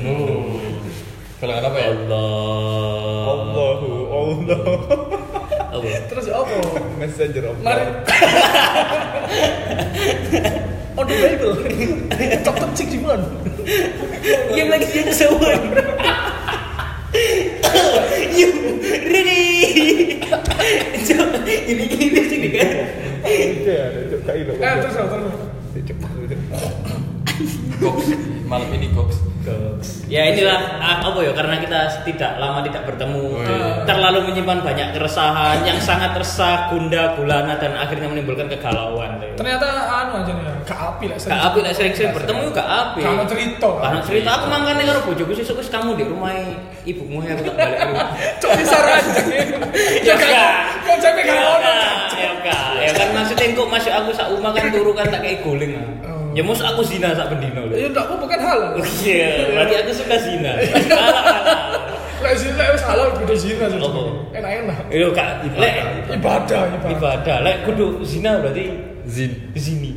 Golongan 1.44 1.64
apa 1.68 1.78
ya? 1.84 1.88
Allah. 1.92 3.24
Allahu 3.28 3.90
Allah. 4.08 4.60
Apa? 5.80 5.90
Terus 6.12 6.26
ya 6.28 6.36
apa? 6.44 6.56
Messenger 7.00 7.44
of 7.48 7.56
Mari. 7.64 7.84
God. 7.88 7.96
On 11.00 11.06
the 11.08 11.16
Bible. 11.16 11.56
Chapter 12.44 12.68
61. 12.76 13.24
Yang 14.52 14.68
lagi 14.68 14.86
jadi 14.92 15.14
sewan. 15.16 15.60
You 18.30 18.50
ready? 19.10 20.22
Cok, 21.10 21.42
ini 21.50 21.84
gini 21.90 22.22
sih 22.30 22.38
kan. 22.54 22.70
Iya, 23.26 23.86
cok. 24.14 24.30
Eh, 24.30 24.76
terus 24.78 24.94
ya, 24.94 25.04
terus. 25.74 25.86
Cepat. 25.88 26.10
Goks. 27.80 28.08
Malam 28.50 28.70
ini 28.76 28.88
Goks. 28.92 29.18
Ya 30.12 30.30
inilah 30.30 30.78
ah, 30.78 31.00
apa 31.10 31.24
ya 31.26 31.32
karena 31.34 31.58
kita 31.58 32.04
tidak 32.06 32.38
lama 32.38 32.60
tidak 32.62 32.86
bertemu 32.86 33.22
Oh, 33.30 33.42
iya. 33.42 33.82
terlalu 33.88 34.30
menyimpan 34.30 34.62
banyak 34.62 34.88
keresahan 34.94 35.64
yang 35.66 35.80
sangat 35.82 36.14
resah 36.14 36.70
gunda 36.70 37.16
gulana 37.18 37.56
dan 37.58 37.74
akhirnya 37.74 38.12
menimbulkan 38.12 38.46
kegalauan. 38.52 39.18
Ternyata 39.40 39.66
anu 39.90 40.22
aja 40.22 40.32
nih, 40.36 40.44
ya, 40.44 40.54
gak 40.68 40.80
api 40.94 41.06
lah. 41.10 41.18
Gak 41.18 41.42
api 41.50 41.60
lah 41.66 41.72
sering-sering 41.74 42.12
bertemu 42.14 42.42
gak 42.52 42.68
api. 42.68 43.02
Ada 43.02 43.26
cerita. 43.26 43.70
Karena 43.80 44.00
cerita 44.04 44.30
aku 44.38 44.46
mangkane 44.52 44.82
karo 44.86 45.00
bojoku 45.08 45.32
sesuk 45.34 45.58
wis 45.58 45.70
kamu 45.72 45.98
di 45.98 46.04
rumah 46.06 46.36
ibumu 46.84 47.24
ya 47.24 47.34
aku 47.40 47.44
tak 47.50 47.56
balik 47.58 47.80
rumah. 47.90 48.08
Cok 48.44 48.52
bisa 48.60 48.78
aja. 48.78 49.22
Ya 50.10 50.16
sampai 51.20 51.36
gak 51.36 51.40
Ya 51.40 51.48
ono. 51.52 51.74
ya 52.16 52.30
enggak. 52.36 52.64
Ya 52.80 52.92
kan 52.96 53.08
maksudnya 53.16 53.46
kok 53.56 53.68
masuk 53.68 53.94
aku 53.94 54.10
sak 54.16 54.28
umah 54.32 54.52
kan 54.56 54.66
turu 54.72 54.92
kan 54.96 55.08
tak 55.12 55.22
kayak 55.24 55.40
guling. 55.44 55.74
Oh. 56.04 56.32
Ya 56.32 56.42
mus 56.46 56.62
aku 56.62 56.82
zina 56.86 57.12
sak 57.12 57.28
bendino 57.34 57.68
lho. 57.68 57.76
Ya 57.76 57.88
apa 57.92 58.14
bukan 58.16 58.40
hal. 58.40 58.60
Iya, 59.04 59.52
berarti 59.56 59.74
aku 59.84 59.92
suka 59.96 60.16
zina. 60.22 60.52
Salah, 60.64 60.84
salah. 60.88 61.82
Lek 62.20 62.36
zina 62.36 62.64
wis 62.76 62.84
halal 62.84 63.10
kudu 63.16 63.36
zina 63.36 63.66
sih. 63.72 63.80
Enak-enak. 64.36 64.78
Itu 64.92 65.08
kak, 65.16 65.30
lek 65.56 65.76
Ibadah, 66.20 66.62
ibadah. 66.68 66.92
ibadah, 66.92 67.38
lek 67.44 67.58
kudu 67.68 68.04
zina 68.04 68.40
berarti 68.44 68.66
Zin. 69.10 69.32
zini. 69.58 69.92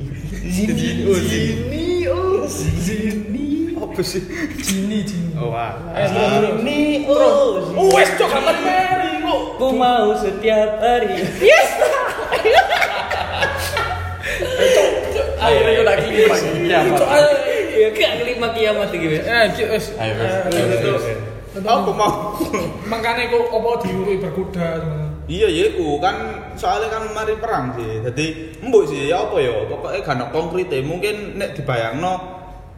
Zini. 0.48 1.04
Oh, 1.04 1.18
zini. 1.20 1.44
Zini, 1.68 1.84
oh, 2.08 2.42
zini. 2.48 3.46
Apa 3.76 4.00
sih? 4.00 4.22
Zini, 4.56 5.04
zini. 5.04 5.36
Oh, 5.36 5.52
wah. 5.52 5.76
Eh. 5.92 6.08
Zini, 6.08 7.04
oh, 7.12 7.60
zini. 7.60 7.76
Oh, 7.76 7.92
wes 7.92 8.08
cok 8.16 8.28
kapan 8.32 8.56
meri. 8.64 9.11
Ku 9.62 9.70
mau 9.78 10.10
setiap 10.18 10.82
hari. 10.82 11.22
Yes. 11.38 11.70
Akhirnya 15.38 15.86
udah 15.86 15.96
kiamat. 16.02 16.40
Kiamat. 16.50 16.98
Ayo. 17.06 17.30
Ya 17.78 17.88
gak 17.94 18.12
kelima 18.26 18.48
kiamat 18.58 18.90
wis. 18.90 19.22
Eh. 19.22 19.30
Ayo. 19.30 19.54
Eh, 19.70 20.50
Ayo, 20.50 20.62
wes. 20.66 20.82
terus. 20.82 21.04
Apa 21.62 21.90
mau? 21.94 22.34
Makanya 22.90 23.30
kok 23.30 23.54
apa 23.54 23.70
diurui 23.86 24.18
berkuda. 24.18 24.82
Iya 25.30 25.46
ya 25.46 25.70
iku 25.70 26.02
kan 26.02 26.42
soalnya 26.58 26.98
kan 26.98 27.14
mari 27.14 27.38
perang 27.38 27.78
sih. 27.78 28.02
Jadi 28.02 28.26
mbok 28.66 28.90
sih 28.90 29.14
ya 29.14 29.22
apa 29.30 29.38
ya 29.38 29.62
pokoknya 29.70 30.02
gak 30.02 30.18
ono 30.18 30.26
konkrete. 30.34 30.82
Mungkin 30.82 31.38
nek 31.38 31.54
dibayangno 31.54 32.18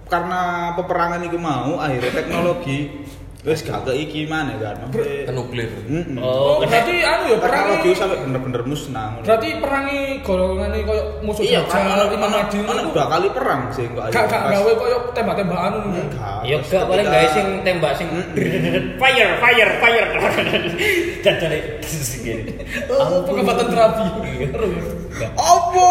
karena 0.04 0.76
peperangan 0.76 1.24
iku 1.24 1.40
mau 1.40 1.80
akhirnya 1.80 2.12
teknologi 2.12 3.03
wis 3.44 3.60
gak 3.60 3.84
keiki 3.84 4.24
mana 4.24 4.56
kan. 4.56 4.88
Ke 4.88 5.28
nuklir. 5.28 5.68
Oh, 6.16 6.24
Oh, 6.24 6.64
berarti 6.64 7.04
anu 7.04 7.36
ya 7.36 7.36
teknologi 7.36 7.92
perangi 7.92 7.92
sampai 7.92 8.16
bener-bener 8.24 8.62
musnah. 8.64 9.20
Berarti 9.20 9.48
perangi 9.60 10.00
golongan 10.24 10.72
ini 10.72 10.80
koyo 10.88 11.02
musuh 11.20 11.44
iya 11.44 11.60
kan 11.68 11.84
Dajjal, 11.84 12.16
Imam 12.16 12.32
ono 12.32 12.36
Mahdi 12.40 12.56
ono 12.64 12.80
itu 12.80 12.90
dua 12.96 13.06
kali 13.12 13.28
perang 13.36 13.60
sih 13.68 13.84
kok. 13.92 14.08
gak 14.08 14.24
gak 14.32 14.42
gawe 14.48 14.72
koyo 14.80 14.96
tembak-tembakan 15.12 15.72
ngono. 15.76 16.00
Enggak. 16.08 16.40
Ya 16.48 16.56
gak 16.64 16.84
paling 16.88 17.04
guys 17.04 17.30
sing 17.36 17.46
tembak 17.60 17.92
sing 18.00 18.08
fire 18.96 19.30
fire 19.36 19.70
fire 19.76 20.08
dan 21.20 21.34
dari 21.36 21.60
segini. 21.84 22.64
Oh, 22.88 23.28
pengobatan 23.28 23.68
terapi. 23.68 24.04
Ya. 25.20 25.28
Apa? 25.36 25.86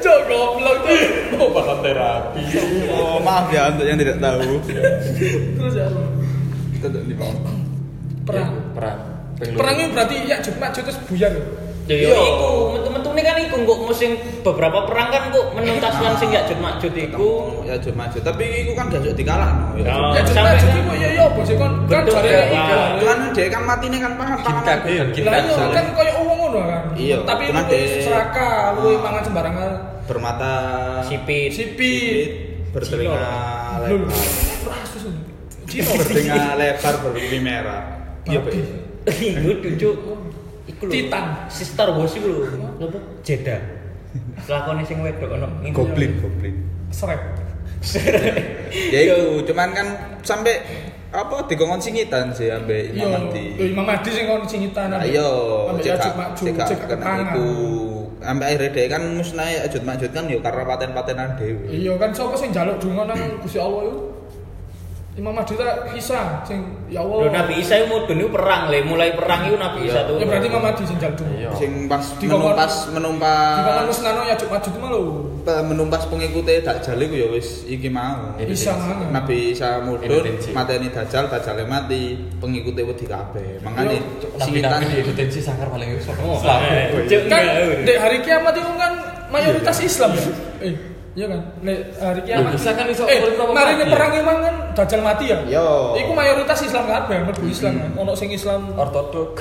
Cok 0.00 0.18
goblok 0.28 0.76
tuh. 0.82 0.98
Pengobatan 1.32 1.76
terapi. 1.80 2.42
Oh, 2.90 3.16
maaf 3.18 3.48
ya 3.48 3.70
untuk 3.70 3.86
yang 3.86 3.98
tidak 3.98 4.18
tahu. 4.18 4.60
Terus 5.56 5.74
ya. 5.74 5.86
Kita 6.74 6.86
tidak 6.90 7.04
di 7.06 7.14
bawah. 7.16 7.54
Perang. 8.24 8.52
Perang. 8.74 8.98
Perang 9.34 9.74
ini 9.74 9.86
berarti 9.90 10.16
ya 10.24 10.38
Jumat 10.38 10.70
terus 10.72 10.98
buyar. 11.06 11.32
ya? 11.32 11.42
Ya 11.84 12.08
yo 12.08 12.16
iku, 12.16 12.48
metu-metune 12.72 13.20
kan 13.20 13.36
iku 13.36 13.60
kok 13.60 13.78
musim 13.84 14.16
beberapa 14.40 14.88
perang 14.88 15.12
kan 15.12 15.28
kok 15.28 15.52
menuntaskan 15.52 16.16
sing 16.16 16.32
ya 16.32 16.40
jut 16.48 16.56
makjut 16.56 16.96
iku. 16.96 17.60
Ya 17.68 17.76
cuma 17.76 18.08
aja, 18.08 18.24
tapi 18.24 18.64
iku 18.64 18.72
kan 18.72 18.88
gak 18.88 19.04
sok 19.04 19.12
dikalahno. 19.12 19.76
Ya. 19.76 19.92
Ya 20.16 20.24
Jumat 20.24 20.56
sampai- 20.56 20.64
jadi 20.64 20.80
kok 20.80 20.96
ya 20.96 21.08
ya 21.12 21.24
bos 21.28 21.50
kan 21.52 21.72
kan 21.84 22.02
jare 22.08 22.24
ya, 22.24 22.42
kan. 23.04 23.18
Dia 23.36 23.46
kan 23.52 23.62
matine 23.68 24.00
kan 24.00 24.12
pangan 24.16 24.38
Kita 24.40 24.48
pangan. 24.48 24.64
kan 24.64 24.78
kita. 25.12 25.28
Iya 25.28 25.64
kan 25.76 25.84
koyo 25.92 26.12
ngono 26.54 26.68
kan. 26.70 26.82
Iya, 26.94 27.16
Tapi 27.26 27.42
lu 27.50 27.62
serakah, 28.00 28.78
lu 28.78 28.88
mangan 29.02 29.22
sembarangan. 29.26 29.70
Bermata 30.06 30.52
Sipit. 31.04 31.50
Sipit. 31.50 32.30
bertelinga 32.74 33.30
lebar. 33.86 34.10
Cino 35.70 35.90
Bertelinga 35.94 36.58
lebar 36.58 36.94
berpipi 37.02 37.38
merah. 37.38 37.82
Iya, 38.26 38.38
Pak. 38.42 38.52
Iku 39.06 39.50
cucuk. 39.62 39.96
Iku 40.64 40.82
lho. 40.88 40.92
Titan. 40.92 41.24
Si 41.52 41.62
Star 41.62 41.94
Wars 41.94 42.14
iku 42.18 42.26
lho. 42.30 42.38
Apa? 42.82 42.98
Jeda. 43.22 43.56
Lakone 44.50 44.82
sing 44.86 45.02
wedok 45.02 45.38
ono. 45.38 45.46
Goblin, 45.70 46.18
goblin. 46.18 46.54
Srek. 46.90 47.20
Ya 48.74 48.98
itu, 49.04 49.44
cuman 49.44 49.76
kan 49.76 49.86
sampai 50.24 50.56
apa 51.14 51.46
dikongkon 51.46 51.78
singitan 51.78 52.34
sih 52.34 52.50
ambek 52.50 52.90
Yo, 52.90 53.06
Imam 53.06 53.30
Mahdi. 53.30 53.44
yo 53.54 53.64
Imam 53.70 53.86
Mahdi 53.86 54.10
sing 54.10 54.24
kon 54.26 54.42
singitan. 54.44 54.90
Ayo, 54.90 55.28
Ambek 55.70 55.86
cek 55.86 55.94
Yajud 55.94 56.14
Ma'jud, 56.18 56.44
cek 56.50 56.56
cek 56.66 56.78
kena 56.90 57.12
iku. 57.22 57.46
Sampai 58.18 58.46
akhirnya 58.50 58.70
dia 58.72 58.86
kan 58.88 59.02
musnah 59.14 59.48
ajud 59.68 59.82
majud 59.84 60.10
kan 60.10 60.24
yo 60.26 60.38
karena 60.40 60.62
paten-patenan 60.64 61.36
dewe. 61.36 61.68
Iya 61.68 61.92
kan 62.00 62.10
sapa 62.10 62.34
sing 62.34 62.50
njaluk 62.50 62.80
donga 62.80 63.12
nang 63.12 63.20
Gusti 63.38 63.60
Allah 63.60 63.84
iku? 63.84 63.98
Imam 65.14 65.30
Mahdi 65.30 65.54
ta 65.54 65.86
Isa 65.94 66.42
sing 66.42 66.58
ya 66.90 66.98
Lho 66.98 67.22
Allah. 67.22 67.46
Nabi 67.46 67.62
Isa 67.62 67.78
itu 67.78 67.86
mudun 67.86 68.18
itu 68.18 68.28
perang 68.28 68.66
le, 68.66 68.82
mulai 68.82 69.14
perang 69.14 69.46
itu 69.46 69.54
Nabi 69.54 69.86
Isa 69.86 70.02
Iya. 70.02 70.08
tuh. 70.10 70.16
Ya 70.18 70.26
berarti 70.26 70.46
Imam 70.50 70.58
Mahdi 70.60 70.82
sing 70.82 70.98
jaldu. 70.98 71.22
Iya. 71.30 71.50
sing 71.54 71.70
pas 71.86 72.02
menumpas 72.18 72.18
Di 72.18 72.26
kawan 72.26 72.92
menumpas 72.92 73.86
Musnano 73.86 74.20
ya 74.22 74.34
maju 74.34 74.66
itu 74.66 74.78
lho. 74.82 75.02
menumpas 75.62 76.02
pengikutnya 76.08 76.66
Dajjal 76.66 76.98
iku 76.98 77.14
ya 77.14 77.26
wis 77.30 77.62
iki 77.64 77.86
mau. 77.86 78.34
Bisa 78.36 78.74
mana? 78.74 79.06
Nabi 79.12 79.54
Isa 79.54 79.78
mudun 79.78 80.24
mateni 80.50 80.90
Dajjal, 80.90 81.30
Dajjal 81.30 81.62
mati, 81.62 82.18
pengikutnya 82.42 82.82
wedi 82.82 83.06
kabeh. 83.06 83.62
Nabi 83.62 84.02
Nabi 84.58 84.84
di 84.84 84.96
evidensi 84.98 85.38
sangkar 85.38 85.70
paling 85.70 85.94
iso. 85.94 86.10
Oh, 86.18 86.42
Selamat. 86.42 87.06
eh. 87.06 87.22
Kan 87.30 87.42
di 87.86 87.94
hari 87.94 88.18
kiamat 88.18 88.50
itu 88.52 88.72
kan 88.74 88.92
mayoritas 89.30 89.78
Islam 89.78 90.10
ya. 90.18 90.26
Eh, 91.14 91.16
iya 91.16 91.26
kan? 91.30 91.40
Nek 91.62 91.78
hari 91.94 92.20
kiamat. 92.26 92.42
Loh, 92.42 92.52
bisa 92.52 92.70
kan 92.74 92.86
iso 92.90 93.06
Eh, 93.06 93.22
urip 93.22 93.38
apa 93.38 93.52
mari 93.54 93.72
mati? 93.72 93.86
perang 93.86 94.12
emang 94.12 94.38
kan 94.42 94.54
Dajjal 94.74 95.00
mati 95.06 95.30
ya? 95.30 95.38
Yo. 95.46 95.94
Iku 95.94 96.10
mayoritas 96.10 96.58
Islam 96.60 96.90
kabeh, 96.90 97.22
mlebu 97.22 97.46
Islam 97.46 97.78
kan. 97.78 97.90
Ono 97.94 98.12
sing 98.12 98.34
Islam 98.34 98.74
Ortodok. 98.74 99.38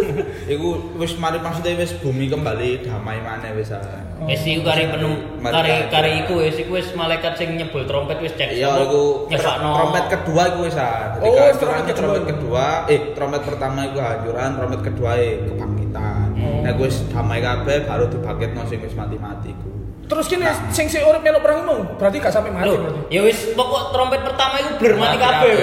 Iku 0.54 0.94
wis 0.94 1.18
mari 1.18 1.42
maksudnya 1.42 1.74
wis 1.74 1.90
bumi 1.98 2.30
kembali 2.30 2.86
damai 2.86 3.18
maneh 3.18 3.50
wis. 3.52 3.74
ah. 3.74 3.82
Wis 4.22 4.46
iku 4.46 4.62
kari 4.62 4.86
Mari 4.86 5.50
kari 5.50 5.74
kari 5.90 6.10
iku 6.22 6.38
wis 6.38 6.54
iku 6.56 6.78
wis 6.78 6.94
malaikat 6.94 7.34
sing 7.34 7.58
nyebul 7.58 7.82
trompet 7.82 8.22
wis 8.22 8.30
cek. 8.38 8.54
Iya, 8.54 8.86
iku 8.86 9.26
nyefakno. 9.26 9.70
trompet 9.74 10.04
kedua 10.06 10.42
iku 10.46 10.60
wis. 10.62 10.78
Jadi 10.78 11.26
Oh, 11.26 11.50
trompet 11.58 11.84
kedua. 11.84 11.98
trompet 11.98 12.24
kedua, 12.30 12.66
eh 12.86 13.00
trompet 13.12 13.42
pertama 13.42 13.78
iku 13.84 13.98
hancuran, 13.98 14.50
trompet 14.54 14.80
kedua 14.86 15.10
e 15.18 15.28
kebangkitan. 15.42 16.26
Hmm. 16.38 16.62
Nah, 16.62 16.72
wis 16.78 17.02
damai 17.10 17.42
kabeh 17.42 17.82
baru 17.82 18.06
dibangkitno 18.06 18.62
sing 18.70 18.78
wis 18.78 18.94
mati-mati 18.94 19.50
iku. 19.50 19.68
Terus 20.06 20.26
kini 20.26 20.46
sing 20.70 20.86
si 20.86 20.98
urip 20.98 21.18
melok 21.18 21.42
perang 21.42 21.66
mau, 21.66 21.82
berarti 21.98 22.16
gak 22.18 22.30
sampai 22.30 22.54
mati 22.54 22.70
Loh, 22.70 22.78
berarti. 22.78 23.00
ya 23.10 23.20
wis 23.20 23.38
pokok 23.52 23.90
trompet 23.90 24.22
pertama 24.22 24.54
iku 24.56 24.70
blur 24.78 24.94
mati 24.96 25.18
kabeh. 25.18 25.54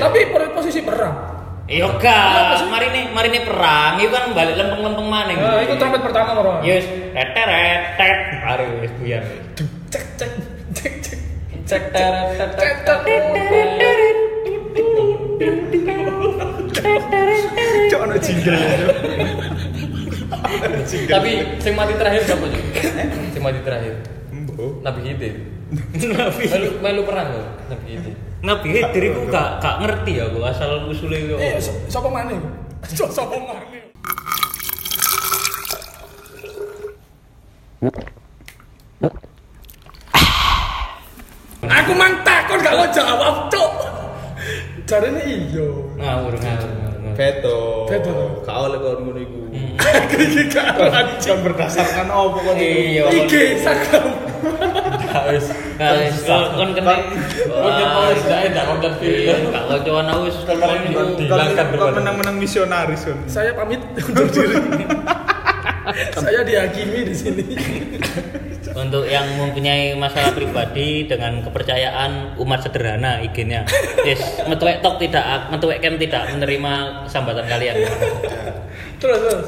Tapi 0.00 0.18
per- 0.32 0.52
posisi 0.52 0.80
perang. 0.80 1.14
Iya 1.68 1.86
gak, 1.96 2.68
marine 2.68 3.12
marine 3.12 3.44
perang 3.44 3.96
iku 3.96 4.10
kan 4.10 4.24
balik 4.32 4.56
lempeng-lempeng 4.56 5.06
maneh. 5.06 5.36
Nah, 5.36 5.60
itu 5.60 5.76
trompet 5.76 6.00
pertama 6.00 6.32
orang. 6.34 6.64
Ya 6.64 6.80
wis 6.80 6.86
reteret 7.12 7.80
tet 7.94 8.18
are 8.42 8.64
wis 8.80 8.92
buyar. 8.96 9.22
Cek 9.88 10.04
cek 10.16 10.30
cek 10.72 10.94
cek. 11.04 11.18
Cek 11.62 11.82
teret 11.92 12.28
Cek 12.34 12.76
cek. 12.82 13.00
Cok 17.88 18.00
ono 18.00 18.16
jingle. 18.18 18.56
Tapi 21.12 21.30
sing 21.60 21.74
mati 21.76 21.94
terakhir 21.96 22.22
siapa 22.24 22.46
sih? 22.48 22.62
Sing 23.32 23.42
mati 23.42 23.60
terakhir. 23.60 23.94
Nabi 24.82 25.00
Khidir. 25.02 25.34
Nabi 26.12 26.42
Melu 26.52 26.68
melu 26.84 27.02
perang 27.08 27.28
loh 27.32 27.48
Nabi 27.72 27.84
Khidir. 27.96 28.14
Nabi 28.44 28.66
Khidir 28.76 29.02
iku 29.12 29.20
gak 29.32 29.62
gak 29.62 29.76
ngerti 29.84 30.12
aku 30.20 30.38
asal 30.44 30.88
usule 30.90 31.18
yo. 31.32 31.36
Eh, 31.40 31.56
sapa 31.88 32.08
maneh? 32.12 32.36
Sapa 33.16 33.36
maneh? 33.38 33.82
Aku 41.62 41.92
mang 41.94 42.14
takon 42.26 42.58
gak 42.62 42.74
lo 42.74 42.86
jawab, 42.90 43.34
Cuk. 43.50 43.72
Jarene 44.86 45.22
iya. 45.22 45.66
Ngawur 45.98 46.34
ngawur 46.34 46.70
ngawur. 46.74 46.91
Veto. 47.12 47.58
Veto. 47.86 48.14
Gak 48.42 48.56
oleh 48.58 48.76
kok 48.76 48.92
ngono 48.98 49.20
iku. 49.20 49.38
Aku 49.78 50.16
iki 50.24 50.42
gak 50.48 50.66
Kan 50.76 51.38
berdasarkan 51.40 52.06
apa 52.06 52.38
kok 52.38 52.54
Iya. 52.56 53.04
IG 53.10 53.32
Instagram. 53.56 54.06
Harus. 55.12 55.44
Nah, 55.76 55.92
wis 55.98 56.24
kon 56.24 56.70
kena 56.72 56.94
Konten 57.44 57.86
power 57.86 58.16
saya 58.18 58.48
tidak 58.48 58.64
konten 58.66 58.92
Iya, 58.98 59.34
film. 59.36 59.52
gak 59.52 59.64
kocoan 59.68 60.06
aku 60.08 60.20
wis 60.24 60.36
Kemarin 60.42 60.80
kon 60.82 60.88
iku. 60.88 61.00
di- 61.12 61.18
Dihilangkan 61.22 61.52
Kau 61.52 61.68
daripada- 61.68 61.96
menang-menang 61.96 62.36
misionaris 62.36 63.02
kan. 63.04 63.18
Saya 63.26 63.50
pamit 63.52 63.80
undur 64.02 64.26
diri. 64.26 64.56
Saya 66.14 66.40
dihakimi 66.46 67.00
di 67.06 67.14
sini. 67.14 67.44
Untuk 68.72 69.04
yang 69.04 69.26
mempunyai 69.36 69.92
masalah 69.98 70.32
pribadi 70.32 71.04
dengan 71.04 71.42
kepercayaan 71.44 72.38
umat 72.40 72.62
sederhana 72.64 73.20
IG-nya. 73.20 73.66
Yes, 74.06 74.22
metuek 74.48 74.80
tok 74.80 74.96
tidak 75.02 75.50
metuek 75.52 75.82
kem 75.82 75.98
tidak 76.00 76.30
menerima 76.32 77.04
sambatan 77.10 77.44
kalian. 77.50 77.76
Terus 79.02 79.18
terus. 79.18 79.46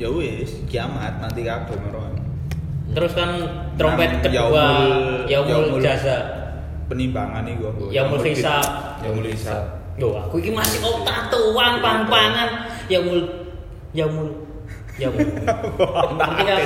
Ya 0.00 0.08
wis, 0.08 0.64
kiamat 0.70 1.20
nanti 1.20 1.44
kabeh 1.44 1.76
meron. 1.76 2.16
Terus 2.96 3.12
kan 3.12 3.30
trompet 3.76 4.08
Nang 4.16 4.22
kedua 4.24 4.64
Yaumul- 5.28 5.28
Yaumul 5.28 5.80
Jaza. 5.84 6.18
Penimbangan 6.88 7.44
iku. 7.46 7.68
Yaumul 7.92 8.24
Hisab. 8.24 8.66
Yaumul 9.04 9.28
Hisab. 9.28 9.62
Yo, 10.00 10.16
aku 10.16 10.40
iki 10.40 10.48
masih 10.48 10.80
otak 10.80 11.28
tuang 11.28 11.84
pang-pangan 11.84 12.64
Yaumul 12.88 13.20
Yaumul 13.92 14.39
Yaumul. 15.00 15.24
Kan? 15.32 16.60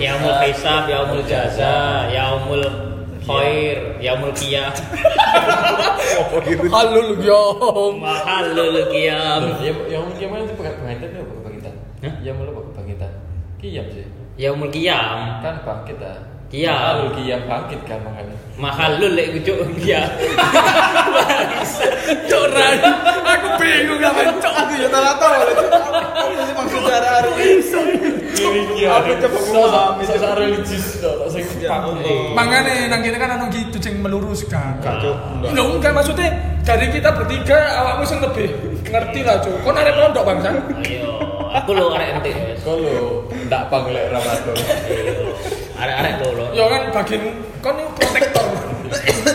Yaumul 0.00 0.36
Hisab, 0.40 0.88
Yaumul 0.88 1.20
Jaza, 1.28 2.08
Yaumul 2.08 2.64
Khair, 3.22 4.00
Yaumul 4.00 4.32
Qiyam. 4.32 4.72
Mahal 6.66 6.96
lu 8.56 8.82
qiyam. 8.90 9.42
Ya 9.62 9.72
yang 9.92 10.10
gimana 10.16 10.42
sih 10.48 10.56
pakai 10.56 10.74
bangkitan 10.80 11.12
ya 11.12 11.22
pakai 11.22 11.42
bangkitan. 11.44 11.74
Hah? 12.02 12.14
Ya 12.24 12.32
malu 12.34 12.50
pakai 12.56 12.72
bangkitan. 12.82 13.12
Kiyam 13.62 13.86
sih. 13.94 14.08
Yaumul 14.40 14.72
Qiyam. 14.72 15.44
Kan 15.44 15.60
bangkit 15.62 16.02
ah. 16.02 16.18
Kiyam. 16.50 16.74
Lalu 16.74 17.08
kiyam 17.20 17.40
bangkit 17.46 17.80
kan 17.86 18.00
makanya. 18.04 18.36
Mahal 18.58 18.98
lu 19.00 19.08
lek 19.14 19.38
ujuk. 19.38 19.56
Cuk 22.28 22.44
Ran. 22.52 22.76
Aku 23.22 23.48
bingung 23.56 24.02
gak 24.02 24.12
cok. 24.42 24.54
Aku 24.66 24.72
ya 24.76 24.88
tak 24.90 25.16
tahu. 25.16 25.40
Ini? 28.42 28.84
Aku 28.90 29.10
coba 29.22 29.38
religius 30.36 31.00
sing. 31.30 31.44
Mangane 32.36 32.90
nang 32.90 33.00
kene 33.00 33.16
kan 33.16 33.38
anu 33.38 33.46
gitu 33.48 33.78
sing 33.78 34.02
meluruskan. 34.02 34.82
Lho 35.52 35.62
enggak 35.78 35.92
maksudnya 35.96 36.28
dari 36.66 36.90
kita 36.90 37.14
bertiga 37.14 37.56
awakmu 37.80 38.04
sing 38.04 38.18
lebih 38.20 38.50
ngerti 38.88 39.20
lah 39.24 39.40
cuk. 39.40 39.56
Kon 39.64 39.78
arep 39.78 39.94
pondok 39.96 40.24
bangsa. 40.26 40.50
Ayo, 40.52 41.12
aku 41.54 41.70
lo 41.72 41.94
arek 41.96 42.20
ente. 42.20 42.30
wes. 42.34 42.60
Kalau 42.60 43.24
ndak 43.48 43.62
panggil 43.72 43.96
Ramadan. 44.12 44.56
Arek-arek 45.80 46.14
lo 46.20 46.28
lo. 46.36 46.44
Ya 46.52 46.64
kan 46.68 46.82
bagian 46.92 47.22
kon 47.64 47.76
protektor. 47.96 48.46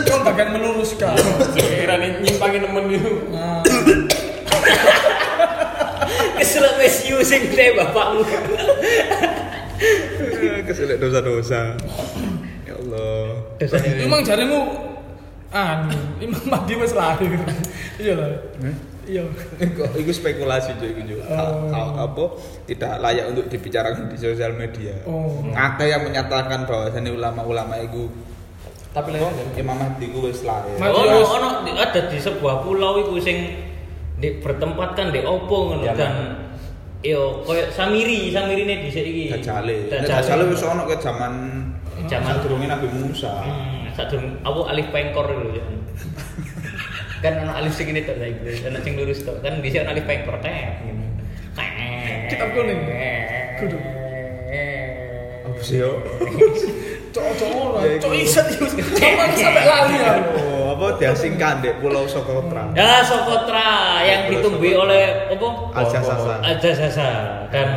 kon 0.06 0.20
bagian 0.22 0.48
meluruskan. 0.54 1.16
Kira 1.56 1.98
nih 1.98 2.10
nyimpangin 2.22 2.62
temen 2.62 2.84
itu. 2.92 3.12
Keselak 6.48 6.80
wes 6.80 7.04
you 7.04 7.20
sing 7.20 7.44
gede 7.52 7.76
bapakmu. 7.76 8.24
Keselak 10.64 10.96
dosa-dosa. 10.96 11.76
Ya 12.64 12.72
Allah. 12.72 13.36
Emang 14.00 14.24
jarimu 14.24 14.64
anu, 15.52 15.92
Imam 16.24 16.40
Mahdi 16.48 16.80
wis 16.80 16.96
lahir. 16.96 17.36
Iya 18.00 18.16
lah. 18.16 18.32
Iya. 19.04 19.28
Kok 19.60 19.92
itu 20.00 20.08
spekulasi 20.08 20.80
cuy 20.80 20.96
itu 20.96 21.20
juga. 21.20 21.36
Oh. 21.36 21.68
Apa 22.00 22.24
tidak 22.64 22.96
layak 23.04 23.28
untuk 23.28 23.44
dibicarakan 23.52 24.08
di 24.08 24.16
sosial 24.16 24.56
media. 24.56 24.96
Oh. 25.04 25.44
Ada 25.52 25.84
yang 25.84 26.08
menyatakan 26.08 26.64
bahwasannya 26.64 27.12
ulama-ulama 27.12 27.76
itu 27.76 28.08
Tapi 28.96 29.12
lain 29.12 29.52
Imam 29.52 29.76
Mahdi 29.76 30.16
ku 30.16 30.24
wis 30.24 30.48
lahir. 30.48 30.80
Ono 30.80 31.04
Yes. 31.04 31.28
ono 31.28 31.48
di- 31.60 31.76
ada 31.76 32.08
di 32.08 32.16
sebuah 32.16 32.64
pulau 32.64 33.04
iku 33.04 33.20
sing 33.20 33.68
di 34.18 34.42
bertempatkan 34.42 35.14
di 35.14 35.22
opo 35.22 35.70
ngono 35.70 35.86
dan 35.94 36.37
yo 37.02 37.46
koyo 37.46 37.70
Samiri, 37.70 38.34
Samirine 38.34 38.82
dhisik 38.82 39.06
iki. 39.06 39.24
Dajjale. 39.30 39.86
Nek 39.86 40.02
Dajjale. 40.02 40.10
Dajjale 40.10 40.44
wis 40.50 40.62
ono 40.66 40.82
ke 40.86 40.96
zaman 40.98 41.34
Zaman 42.06 42.30
sadurunge 42.38 42.66
Nabi 42.70 42.88
Musa. 42.94 43.42
Hmm, 43.42 43.90
sadurung 43.94 44.38
apa 44.46 44.60
alif 44.70 44.86
pengkor 44.94 45.26
lho 45.26 45.50
ya. 45.50 45.64
kan 47.22 47.42
ono 47.42 47.52
alif 47.58 47.74
sing 47.74 47.90
ini 47.90 48.06
tok 48.06 48.22
saiki, 48.22 48.70
ono 48.70 48.78
sing 48.82 48.94
lurus 48.94 49.20
tok. 49.26 49.42
Kan 49.42 49.58
bisa 49.58 49.82
ono 49.82 49.90
alif 49.94 50.06
pengkor 50.06 50.38
teh. 50.38 50.78
Kitab 52.30 52.54
kuning. 52.54 52.80
Kudu. 53.58 53.78
Apa 55.48 55.60
sih 55.62 55.82
yo? 55.82 55.98
Ya, 57.18 57.30
Cok 57.98 58.12
iku. 58.12 58.24
iso 58.24 58.40
Cuman 58.98 59.28
sampai 59.34 59.64
lali 59.66 59.96
ya. 59.98 60.14
Oh, 60.34 60.74
apa 60.74 60.86
diasingkan 60.98 61.62
dek 61.62 61.78
Pulau 61.82 62.04
Sokotra. 62.06 62.70
Ya 62.74 63.02
Sokotra 63.06 64.02
yang 64.02 64.30
ditumbuhi 64.30 64.74
oleh 64.74 65.30
apa? 65.30 65.48
Al-Jasasa. 65.78 66.34
Ajasasa 66.42 67.08
dan 67.54 67.68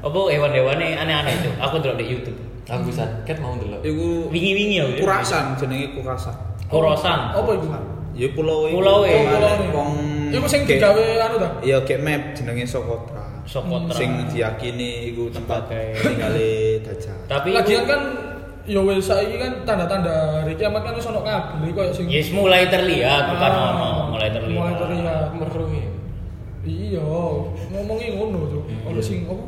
apa 0.00 0.20
hewan-hewannya 0.30 0.96
aneh-aneh 0.96 1.34
itu. 1.42 1.50
Aku 1.60 1.82
ndelok 1.82 1.98
di 2.00 2.06
YouTube. 2.08 2.38
Aku 2.70 2.86
bisa, 2.86 3.02
ket 3.26 3.42
mau 3.42 3.58
dulu. 3.58 3.82
Iku 3.82 4.30
Wingi-wingi 4.30 4.78
ya. 4.78 4.86
Kurasan 5.02 5.58
jenenge 5.58 5.90
Kurasan. 5.98 6.34
Korosan. 6.70 7.34
Apa 7.34 7.50
itu? 7.58 7.66
Ya 8.14 8.28
pulau 8.30 8.70
iku. 8.70 8.78
Pulau 8.78 8.98
e. 9.02 9.14
Pulau 9.26 9.54
e. 9.58 9.66
Wong 9.74 9.92
Iku 10.30 10.46
sing 10.46 10.62
digawe 10.62 11.04
anu 11.26 11.36
ta? 11.42 11.48
Ya 11.66 11.82
kayak 11.82 12.00
map 12.06 12.22
jenenge 12.38 12.62
Sokotra. 12.70 13.42
Sokotra. 13.42 13.90
Sing 13.98 14.30
diyakini 14.30 15.10
iku 15.10 15.26
tempat 15.34 15.66
tinggalé 15.98 16.78
Dajjal. 16.86 17.18
Tapi 17.26 17.50
Lagian 17.50 17.82
kan 17.90 18.29
ya 18.68 18.80
wis 18.80 19.04
saiki 19.04 19.36
kan 19.36 19.52
tanda-tanda 19.64 20.44
hari 20.44 20.52
kiamat 20.54 20.84
kan 20.84 20.92
wis 20.92 21.06
ono 21.06 21.24
kabeh 21.24 21.70
koyo 21.72 21.90
sing 21.90 22.06
Yes 22.06 22.28
mulai 22.30 22.68
terlihat 22.68 23.32
bukan 23.32 23.50
Ah, 23.50 23.70
ono, 23.72 23.88
mulai 24.14 24.28
terlihat. 24.30 24.56
Mulai 24.60 24.74
terlihat. 24.76 25.26
Merungi. 25.34 25.82
Iya, 26.60 27.00
ngomongi 27.72 28.06
ngono 28.14 28.40
tuh. 28.46 28.62
Ono 28.84 29.00
sing 29.00 29.24
apa? 29.24 29.44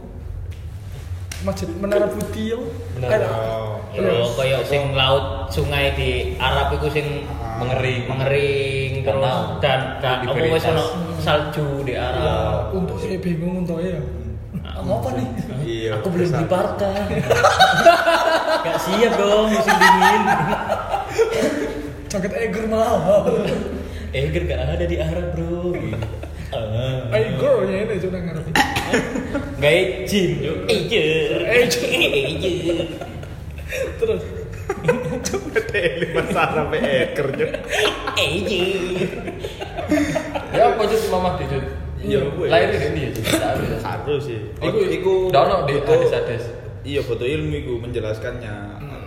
Masjid 1.43 1.69
Menara 1.77 2.07
Putih 2.09 2.57
ya. 2.57 2.59
Menara. 2.97 3.29
Oh. 3.29 3.77
Yo 3.93 4.25
koyo 4.33 4.65
sing 4.65 4.97
laut 4.97 5.51
sungai 5.51 5.93
di 5.93 6.39
Arab 6.41 6.73
iku 6.73 6.89
sing 6.89 7.29
Mengering. 7.53 8.09
mengering 8.09 8.91
terus 9.05 9.23
Danau. 9.23 9.61
dan 9.61 9.81
dan 10.01 10.25
apa 10.25 10.35
wis 10.35 10.41
Diberi 10.41 10.73
ono 10.73 10.83
tes. 10.83 11.21
salju 11.21 11.67
di 11.85 11.95
Arab. 11.95 12.73
Untuk 12.73 12.97
saya 12.97 13.21
bingung 13.21 13.63
untuk 13.63 13.79
ya. 13.79 14.01
Apa 14.63 15.09
nih? 15.15 15.27
Iya. 15.63 15.91
Aku 16.01 16.09
belum 16.11 16.27
beli 16.33 16.47
parka. 16.49 16.91
Gak 18.63 18.77
siap 18.79 19.13
dong 19.19 19.51
musim 19.51 19.75
dingin. 19.75 20.23
Jaket 22.07 22.33
Eger 22.39 22.65
mahal. 22.71 23.43
Eger 24.13 24.43
gak 24.47 24.61
ada 24.79 24.85
di 24.85 24.97
Arab 25.01 25.35
bro. 25.35 25.75
Ah. 26.53 27.09
Eger 27.11 27.57
ya 27.67 27.79
ini 27.83 27.95
cuma 27.99 28.19
ngerti. 28.21 28.51
Gak 29.59 29.73
izin. 30.07 30.31
Eger. 30.69 31.39
Eger. 31.49 32.79
Terus 33.99 34.23
lima 35.73 36.23
sampai 36.31 36.79
ekernya. 37.11 37.49
Eger. 38.15 39.09
Ya 40.53 40.63
apa 40.71 40.83
sih 40.87 41.09
Mama 41.09 41.41
di 41.41 41.45
Jud? 41.49 41.65
Iya, 42.03 42.19
gue. 42.35 42.47
Lahir 42.51 42.69
di 42.75 42.79
India 42.83 43.09
ya. 43.15 43.23
Harus 43.81 44.27
sih. 44.27 44.39
Iku 44.59 44.79
iku 44.91 45.13
ndak 45.31 45.43
ono 45.47 45.57
di 45.65 45.75
foto- 45.79 46.03
hadis-hadis. 46.03 46.45
Iya, 46.83 47.01
foto 47.01 47.23
ilmu 47.23 47.55
iku 47.57 47.73
menjelaskannya. 47.79 48.55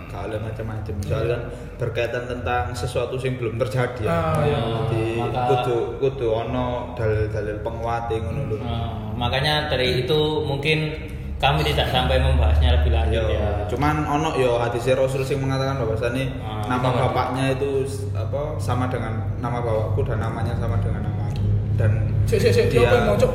Kalau 0.06 0.40
macam-macam, 0.40 0.94
misalnya 0.96 1.28
kan 1.28 1.42
berkaitan 1.76 2.24
tentang 2.24 2.72
sesuatu 2.72 3.20
yang 3.20 3.36
belum 3.36 3.60
terjadi. 3.60 4.00
ya. 4.00 4.08
Ah, 4.08 4.40
iya. 4.40 4.58
Jadi 4.88 5.04
Maka- 5.20 5.44
kudu 5.52 5.76
kudu 6.00 6.26
ono 6.32 6.66
dalil-dalil 6.96 7.60
penguat 7.60 8.08
ngono 8.08 8.40
lho. 8.48 8.56
Nah, 8.58 9.12
makanya 9.12 9.68
dari 9.68 10.02
itu 10.02 10.16
mungkin 10.42 10.88
kami 11.36 11.60
tidak 11.68 11.92
sampai 11.92 12.16
membahasnya 12.16 12.80
lebih 12.80 12.96
lanjut 12.96 13.28
Yo, 13.28 13.36
ya. 13.36 13.68
cuman 13.68 14.08
ono 14.08 14.40
yo 14.40 14.56
hadis 14.56 14.88
Rasul 14.88 15.20
sing 15.20 15.36
mengatakan 15.36 15.76
bahwasannya 15.76 16.32
Ah, 16.40 16.64
nama 16.64 16.88
bapaknya 16.96 17.52
itu 17.52 17.84
apa 18.16 18.56
sama 18.56 18.88
dengan 18.88 19.20
nama 19.36 19.60
bapakku 19.60 20.00
dan 20.00 20.24
namanya 20.24 20.56
sama 20.56 20.80
dengan 20.80 21.12
nama 21.12 21.28
aku. 21.28 21.44
Dan 21.76 22.08
Sik, 22.24 22.40
sik, 22.40 22.52
sik, 22.56 22.66
dia 22.72 22.88
apa 22.88 22.94
yang 22.96 23.06
mau, 23.06 23.16
Cuk? 23.20 23.32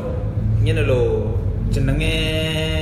Ngene 0.66 0.82
lho, 0.82 1.30
jenenge 1.72 2.16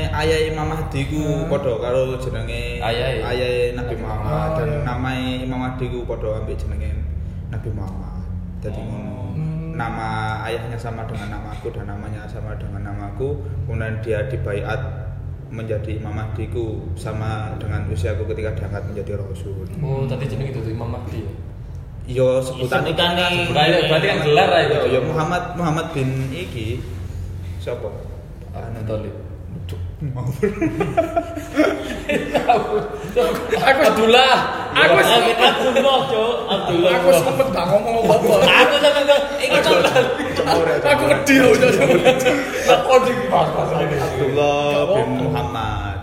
ayah 0.10 0.40
Imam 0.50 0.66
Mahdi 0.74 1.06
ku 1.08 1.46
padha 1.46 1.78
karo 1.78 2.18
jenenge 2.18 2.82
Ayahe. 2.82 3.22
ayahe 3.22 3.78
Nabi 3.78 3.96
Muhammad 4.02 4.50
dan 4.58 4.70
iya. 4.74 4.80
nama 4.82 5.10
Imam 5.14 5.60
Mahdi 5.62 5.86
ku 5.94 6.04
padha 6.10 6.42
ambek 6.42 6.58
jenenge 6.58 6.98
Nabi 7.54 7.70
Muhammad. 7.70 8.26
Jadi 8.60 8.82
ngono. 8.82 9.38
Hmm. 9.38 9.78
Nama 9.78 10.10
ayahnya 10.50 10.76
sama 10.76 11.08
dengan 11.08 11.40
namaku 11.40 11.72
dan 11.72 11.88
namanya 11.88 12.28
sama 12.28 12.58
dengan 12.58 12.92
namaku. 12.92 13.40
Kemudian 13.70 14.02
dia 14.04 14.26
dibaiat 14.28 14.82
menjadi 15.54 16.02
Imam 16.02 16.18
Mahdi 16.18 16.50
ku 16.50 16.90
sama 16.98 17.54
dengan 17.62 17.86
usiaku 17.88 18.26
ketika 18.34 18.58
diangkat 18.58 18.84
menjadi 18.90 19.22
rasul. 19.22 19.64
Oh, 19.80 20.04
tadi 20.10 20.26
jeneng 20.26 20.50
itu 20.50 20.60
tuh 20.66 20.74
Imam 20.74 20.90
Mahdi. 20.98 21.22
ya? 21.22 21.32
Yo 22.10 22.42
sebutan 22.42 22.90
nih. 22.90 22.98
Berarti 23.54 24.06
kan 24.10 24.20
gelar 24.26 24.50
lah 24.50 24.62
itu. 24.66 24.78
Yo, 24.90 24.98
yo 24.98 25.00
Muhammad 25.06 25.54
Muhammad 25.54 25.94
bin 25.94 26.10
iki 26.34 26.82
siapa? 27.62 28.09
Thalib. 28.54 29.16
Aku 33.60 33.82
Abdullah. 33.86 34.36
Aku 34.74 34.98
sempet 35.04 35.38
Abdullah, 35.38 35.98
Cuk. 36.10 36.36
Abdullah. 36.50 36.92
aku 36.98 37.10
sempet 37.22 37.48
gak 37.54 37.66
ngomong 37.70 37.96
apa-apa. 38.06 38.36
Aku 38.46 38.76
sampe 38.82 39.02
Aku 40.90 41.04
wedi 41.06 41.36
loh 41.38 41.54
jadi. 41.58 41.80
Kok 42.66 43.06
pas-pas 43.30 43.70
ini. 43.84 43.96
Abdullah 44.00 44.90
bin. 44.96 45.10
Muhammad. 45.30 45.98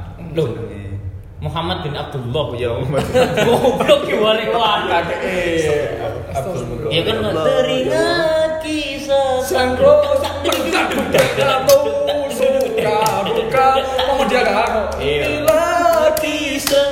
Muhammad 1.43 1.79
bin 1.83 1.95
Abdullah. 1.99 2.47
Ya 2.59 2.71
Muhammad. 2.77 3.07
Goblok 3.47 4.01
gimana 4.07 4.43
kuat. 4.51 4.81
Kakek 4.87 5.21
eh 5.27 5.99
Abdul 6.35 6.65
Mughaffar. 6.71 6.95
Ya 6.95 7.01
kan 7.03 7.19
teringat 7.35 8.51
kisah 8.63 9.43
Sangro 9.43 10.03
jatuh 10.21 10.55
suka 10.55 10.81
duka 10.91 11.51
mau 11.67 11.76
dia 14.27 14.41
kan 14.43 14.71
Iya. 14.97 15.23
bila 15.27 15.63
kisah 16.17 16.89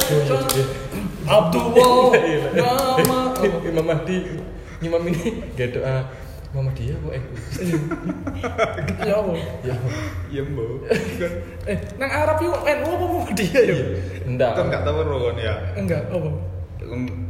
Abdullah 1.25 2.13
nama 2.53 3.19
Imam 3.65 3.85
Mahdi. 3.85 4.17
Imam 4.79 5.01
ini 5.03 5.41
gak 5.55 5.73
doa 5.73 6.05
Imam 6.53 6.69
Mahdi 6.69 6.93
ya 6.93 6.97
kok 6.97 7.13
eh. 7.13 7.23
ya 9.03 9.15
apa 9.17 9.33
Ya. 9.65 9.75
Ya 10.31 10.43
Mbok. 10.47 10.85
eh 11.65 11.79
nang 11.97 12.11
Arab 12.13 12.39
yuk 12.39 12.55
NU 12.61 12.87
apa 12.87 13.05
mau 13.09 13.25
dia 13.33 13.61
ya 13.65 13.77
Enggak. 14.23 14.53
Kan 14.55 14.69
gak 14.69 14.83
tahu 14.85 15.01
kan 15.01 15.37
ya. 15.37 15.55
enggak 15.75 16.03
apa 16.09 16.31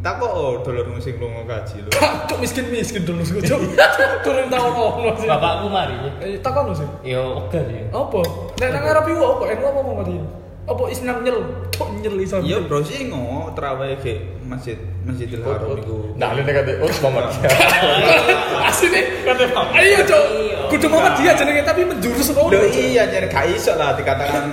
Tak 0.02 0.18
kok 0.18 0.32
oh, 0.34 0.58
dolar 0.60 0.82
sing 0.98 1.14
lunga 1.16 1.46
kaji 1.46 1.86
lho. 1.86 1.90
Cuk 2.26 2.38
miskin 2.42 2.66
miskin 2.68 3.06
dulu 3.06 3.22
sih 3.22 3.38
cuk 3.38 3.60
turun 4.20 4.50
tahun 4.50 4.72
ono 4.74 5.14
Bapakku 5.14 5.70
mari. 5.70 5.94
eh 6.18 6.42
takon 6.42 6.74
sih 6.74 6.88
Yo 7.06 7.46
oke 7.46 7.54
sih. 7.62 7.86
apa 7.86 8.18
nek 8.60 8.68
nang 8.70 8.84
Arab 8.86 9.04
yuk 9.10 9.20
apa 9.20 9.44
NU 9.54 9.64
apa 9.66 9.80
mau 9.82 10.02
dia 10.06 10.24
apa 10.64 10.82
Islam 10.88 11.16
nyel 11.20 11.38
kok 11.76 11.88
nyel 12.00 12.16
Islam 12.24 12.40
Iya 12.40 12.58
bro 12.64 12.80
sih 12.80 13.12
ngo 13.12 13.52
terawih 13.52 14.00
ke 14.00 14.16
masjid 14.48 14.80
Masjidil 15.04 15.44
Haram 15.44 15.76
iku. 15.76 16.16
Nah, 16.16 16.32
ini 16.32 16.48
kata 16.48 16.80
oh 16.80 16.88
Muhammad. 17.04 17.28
asli 18.72 19.00
kata 19.28 19.44
ayo 19.76 20.00
cuk 20.08 20.24
kudu 20.72 20.86
Muhammad 20.88 21.20
dia 21.20 21.36
jenenge 21.36 21.60
tapi 21.68 21.84
menjurus 21.84 22.32
ngono 22.32 22.64
iya 22.72 23.04
jadi 23.04 23.28
gak 23.28 23.44
iso 23.52 23.76
lah 23.76 23.92
dikatakan 23.92 24.48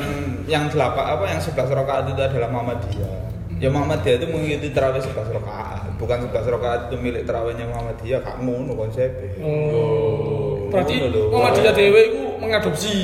yang 0.51 0.67
delapan 0.67 1.15
apa 1.15 1.23
yang 1.31 1.39
11 1.39 1.55
rakaat 1.55 2.03
itu 2.11 2.19
adalah 2.19 2.49
Muhammadiyah. 2.51 3.15
Ya 3.63 3.69
Muhammadiyah 3.71 4.15
itu 4.19 4.27
mengikuti 4.27 4.67
terawih 4.75 4.99
11 4.99 5.37
rakaat, 5.37 5.95
bukan 5.95 6.17
11 6.27 6.53
rakaat 6.59 6.79
itu 6.91 6.95
milik 6.99 7.23
terawihnya 7.23 7.71
Muhammadiyah, 7.71 8.19
gak 8.19 8.35
ngono 8.43 8.75
konsepnya. 8.75 9.31
Oh. 9.39 10.67
Berarti 10.67 10.99
Ngono 10.99 11.07
lho. 11.07 11.21
Muhammadiyah 11.31 11.71
dhewe 11.71 12.01
iku 12.11 12.21
mengadopsi. 12.43 12.95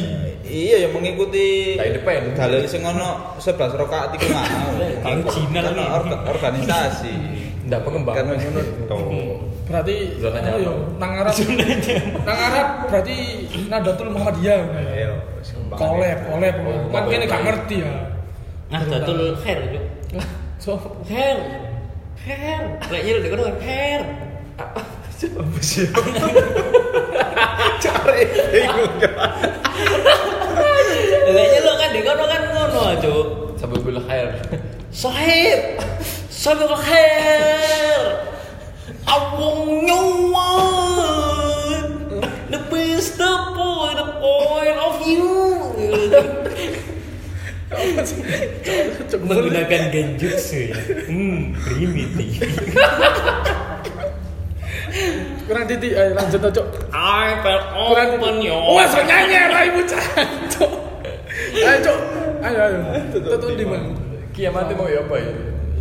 Iya 0.48 0.76
ya 0.84 0.90
mengikuti 0.90 1.76
independen. 1.76 2.34
dalil 2.34 2.64
sing 2.64 2.82
ono 2.82 3.36
11 3.38 3.76
rakaat 3.76 4.16
iku 4.16 4.28
mau. 4.36 4.72
Kayak 5.04 5.24
Cina 5.32 5.60
Kan 5.62 5.76
orga- 5.78 6.24
organisasi. 6.26 7.14
Enggak 7.68 7.82
pengembang. 7.84 8.16
Kan 8.16 8.26
ngono. 8.32 9.44
Berarti 9.68 9.96
Zona 10.24 10.40
nyaman. 10.40 10.64
iya, 10.64 10.74
nang 10.96 11.12
Arab. 11.20 11.36
nang 12.28 12.40
Arab 12.40 12.68
berarti 12.88 13.16
Nadatul 13.68 14.10
Muhammadiyah. 14.16 14.64
Ayo. 14.96 15.14
Kolab, 15.76 16.20
kolab. 16.24 16.56
Oh, 16.64 16.88
Kan 16.88 17.04
kene 17.12 17.26
gak 17.28 17.44
ngerti 17.44 17.76
ya. 17.84 17.92
Nahdlatul 18.72 19.36
Khair, 19.44 19.60
Cuk. 19.76 19.84
So, 20.64 20.80
Khair. 21.04 21.36
Khair. 22.24 22.62
Lek 22.88 23.02
nyel 23.04 23.18
dek 23.20 23.30
kan 23.36 23.60
khair. 23.60 24.02
apa 24.58 24.80
sih? 25.60 25.84
Cari 27.84 28.22
bingung. 28.54 28.94
Lek 31.28 31.48
nyel 31.52 31.68
kan 31.76 31.90
dek 31.92 32.04
kono 32.08 32.24
kan 32.32 32.42
ngono, 32.56 32.82
Cuk. 33.04 33.28
Sababul 33.60 34.00
khair. 34.08 34.32
Sahib. 34.96 35.60
Sabul 36.32 36.72
khair. 36.72 38.24
Awong 39.04 39.84
nyuwun. 39.84 41.84
The 42.48 42.60
best 42.72 43.20
the 43.20 43.32
point, 43.52 44.00
the 44.00 44.08
point 44.24 44.78
of 44.80 44.96
you. 45.04 45.28
Menggunakan 49.20 49.82
genjutsu 49.94 50.72
ya. 50.72 50.80
Hmm, 51.12 51.52
primitif. 51.60 52.40
Kurang 55.44 55.68
titik, 55.68 55.92
ayo 55.92 56.16
lanjut 56.16 56.40
aja. 56.40 56.64
I 56.96 57.36
Kurang 57.44 58.16
open 58.16 58.40
yo. 58.40 58.56
Oh, 58.56 58.80
so 58.88 59.04
nyanyi 59.04 59.52
lah 59.52 59.68
ibu. 59.68 59.84
Ayo, 61.58 61.78
Cuk. 61.82 62.00
Ayo, 62.46 62.60
ayo. 62.70 62.80
Tutup 63.14 63.52
di 63.58 63.66
mana? 63.66 63.90
Kiamat 64.36 64.70
itu 64.70 64.74
mau 64.78 64.86
ya 64.86 65.02
apa 65.02 65.16
ya? 65.18 65.32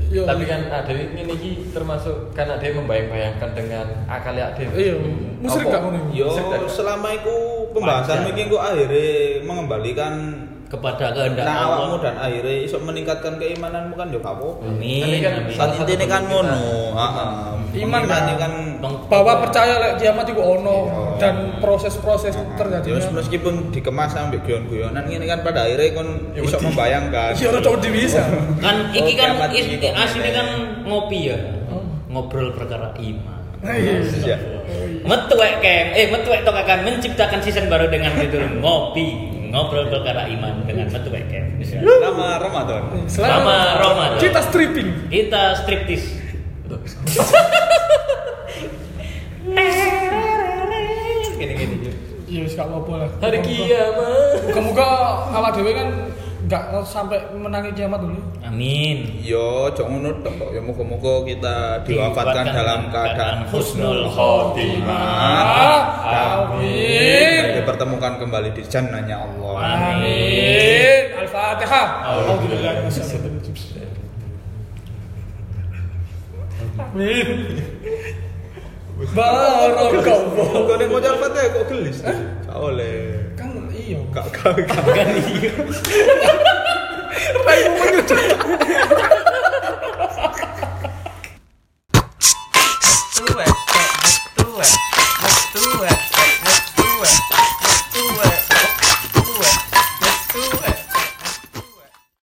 Yo. 0.06 0.22
Tapi 0.22 0.46
kan 0.46 0.70
ada 0.70 0.92
ini 0.94 1.26
ini 1.26 1.50
termasuk 1.74 2.30
kan 2.30 2.46
ada 2.46 2.62
yang 2.62 2.86
membayang-bayangkan 2.86 3.50
dengan 3.52 3.86
akal 4.06 4.38
ada. 4.38 4.54
Iya, 4.54 4.94
musyrik 5.42 5.66
gak 5.66 5.82
ngono? 5.82 5.98
Yo 6.14 6.30
selama 6.70 7.10
itu 7.10 7.36
pembahasan 7.74 8.22
mungkin 8.22 8.44
kok 8.46 8.62
akhirnya 8.62 9.42
mengembalikan 9.42 10.12
kepada 10.66 11.14
kehendak 11.14 11.46
nah 11.46 11.62
Allah. 11.62 11.78
awakmu 11.78 11.96
dan 12.02 12.14
akhirnya 12.18 12.54
iso 12.66 12.78
meningkatkan 12.82 13.38
keimananmu 13.38 13.94
kan 13.98 14.10
yo 14.14 14.18
gak 14.22 14.34
apa-apa. 14.34 14.66
Amin. 14.66 15.02
Ini 15.10 15.18
kan 15.22 15.32
kan 16.06 16.22
bentuk 16.22 16.30
ngono. 16.30 16.58
kita. 16.94 17.55
Iman 17.78 18.02
kan. 18.04 18.24
kan 18.34 18.52
Bang- 18.76 19.04
Bahwa 19.06 19.32
percaya 19.38 19.74
lek 19.76 19.92
kiamat 19.98 20.26
iku 20.26 20.40
ono 20.40 20.76
Iya. 20.78 21.18
dan 21.18 21.34
proses-proses 21.58 22.32
Ya, 22.32 22.44
terjadinya. 22.54 23.08
meskipun 23.14 23.54
dikemas 23.70 24.10
sampai 24.10 24.40
guyon-guyonan 24.40 25.04
ini 25.06 25.24
kan 25.24 25.40
pada 25.40 25.64
akhirnya 25.64 25.90
kan 25.94 26.08
Ya, 26.32 26.40
bisa 26.40 26.56
betul. 26.56 26.68
membayangkan. 26.70 27.30
Iya 27.32 27.46
ora 27.48 27.60
tau 27.60 27.76
bisa. 27.78 28.22
kan 28.58 28.76
Oh, 28.86 28.98
iki 28.98 29.12
kan 29.14 29.30
aslinya 29.36 29.78
ngene. 29.92 30.32
kan 30.32 30.46
ngopi 30.84 31.18
ya 31.26 31.38
Oh. 31.68 31.82
ngobrol 32.08 32.52
perkara 32.52 32.92
iman 32.94 33.40
Iya. 33.62 33.92
Iya. 34.02 34.36
metuek 35.02 35.54
kem 35.58 35.86
eh 35.92 36.06
metuek 36.08 36.40
tok 36.42 36.56
akan 36.56 36.78
menciptakan 36.82 37.40
season 37.40 37.66
baru 37.66 37.86
dengan 37.86 38.12
judul 38.14 38.60
ngopi 38.60 39.06
ngobrol 39.48 39.88
perkara 39.88 40.28
iman 40.28 40.62
dengan 40.64 40.86
metuek 40.86 41.24
kem 41.26 41.44
Selama 41.58 42.38
Ramadan. 42.38 42.82
Selama 43.06 43.56
Ramadan. 43.76 44.18
Kita 44.18 44.40
stripping. 44.40 45.08
kita 45.08 45.42
striptis 45.56 46.02
gini 51.37 51.52
gini 51.55 51.76
Iya, 52.26 52.42
wis 52.42 52.59
gak 52.59 52.66
apa-apa 52.66 53.07
lah. 53.07 53.11
Hari 53.22 53.38
kiamat. 53.38 54.50
Muga-muga 54.50 54.87
awak 55.31 55.55
dhewe 55.55 55.70
kan 55.79 56.11
nggak 56.46 56.62
sampai 56.83 57.22
menangi 57.35 57.70
kiamat 57.74 58.02
dulu. 58.02 58.18
amin 58.42 59.22
Yo, 59.22 59.70
jangan 59.70 59.98
ngono 60.02 60.11
tok. 60.26 60.50
Ya 60.50 60.59
muga-muga 60.59 61.22
kita 61.22 61.87
diwafatkan 61.87 62.50
dalam 62.50 62.90
keadaan 62.90 63.46
husnul 63.46 64.11
khotimah. 64.11 64.90
Ah, 64.90 65.83
amin. 66.50 67.46
dan 67.46 67.62
dipertemukan 67.62 68.12
kembali 68.18 68.50
di 68.59 68.62
jannahnya 68.66 69.22
Allah. 69.22 69.55
Amin. 69.94 71.02
Al-Fatihah. 71.22 71.87
Alhamdulillah. 72.11 72.90
Amin. 76.96 77.61
Barakallah. 79.12 80.00
Kau 80.64 80.74
nih 80.80 80.88
mau 80.88 80.96
jalan 80.96 81.28
kok 81.28 81.64
gelis? 81.68 82.00
Gak 82.00 82.56
oleh. 82.56 83.20
Kan 83.37 83.52
iya. 83.68 84.00
Gak 84.16 84.32
gak 84.32 84.64
gak. 84.64 84.80
kan 84.80 85.12
iya 85.12 85.52
Raimu 87.44 87.72
menyucut. 87.76 88.16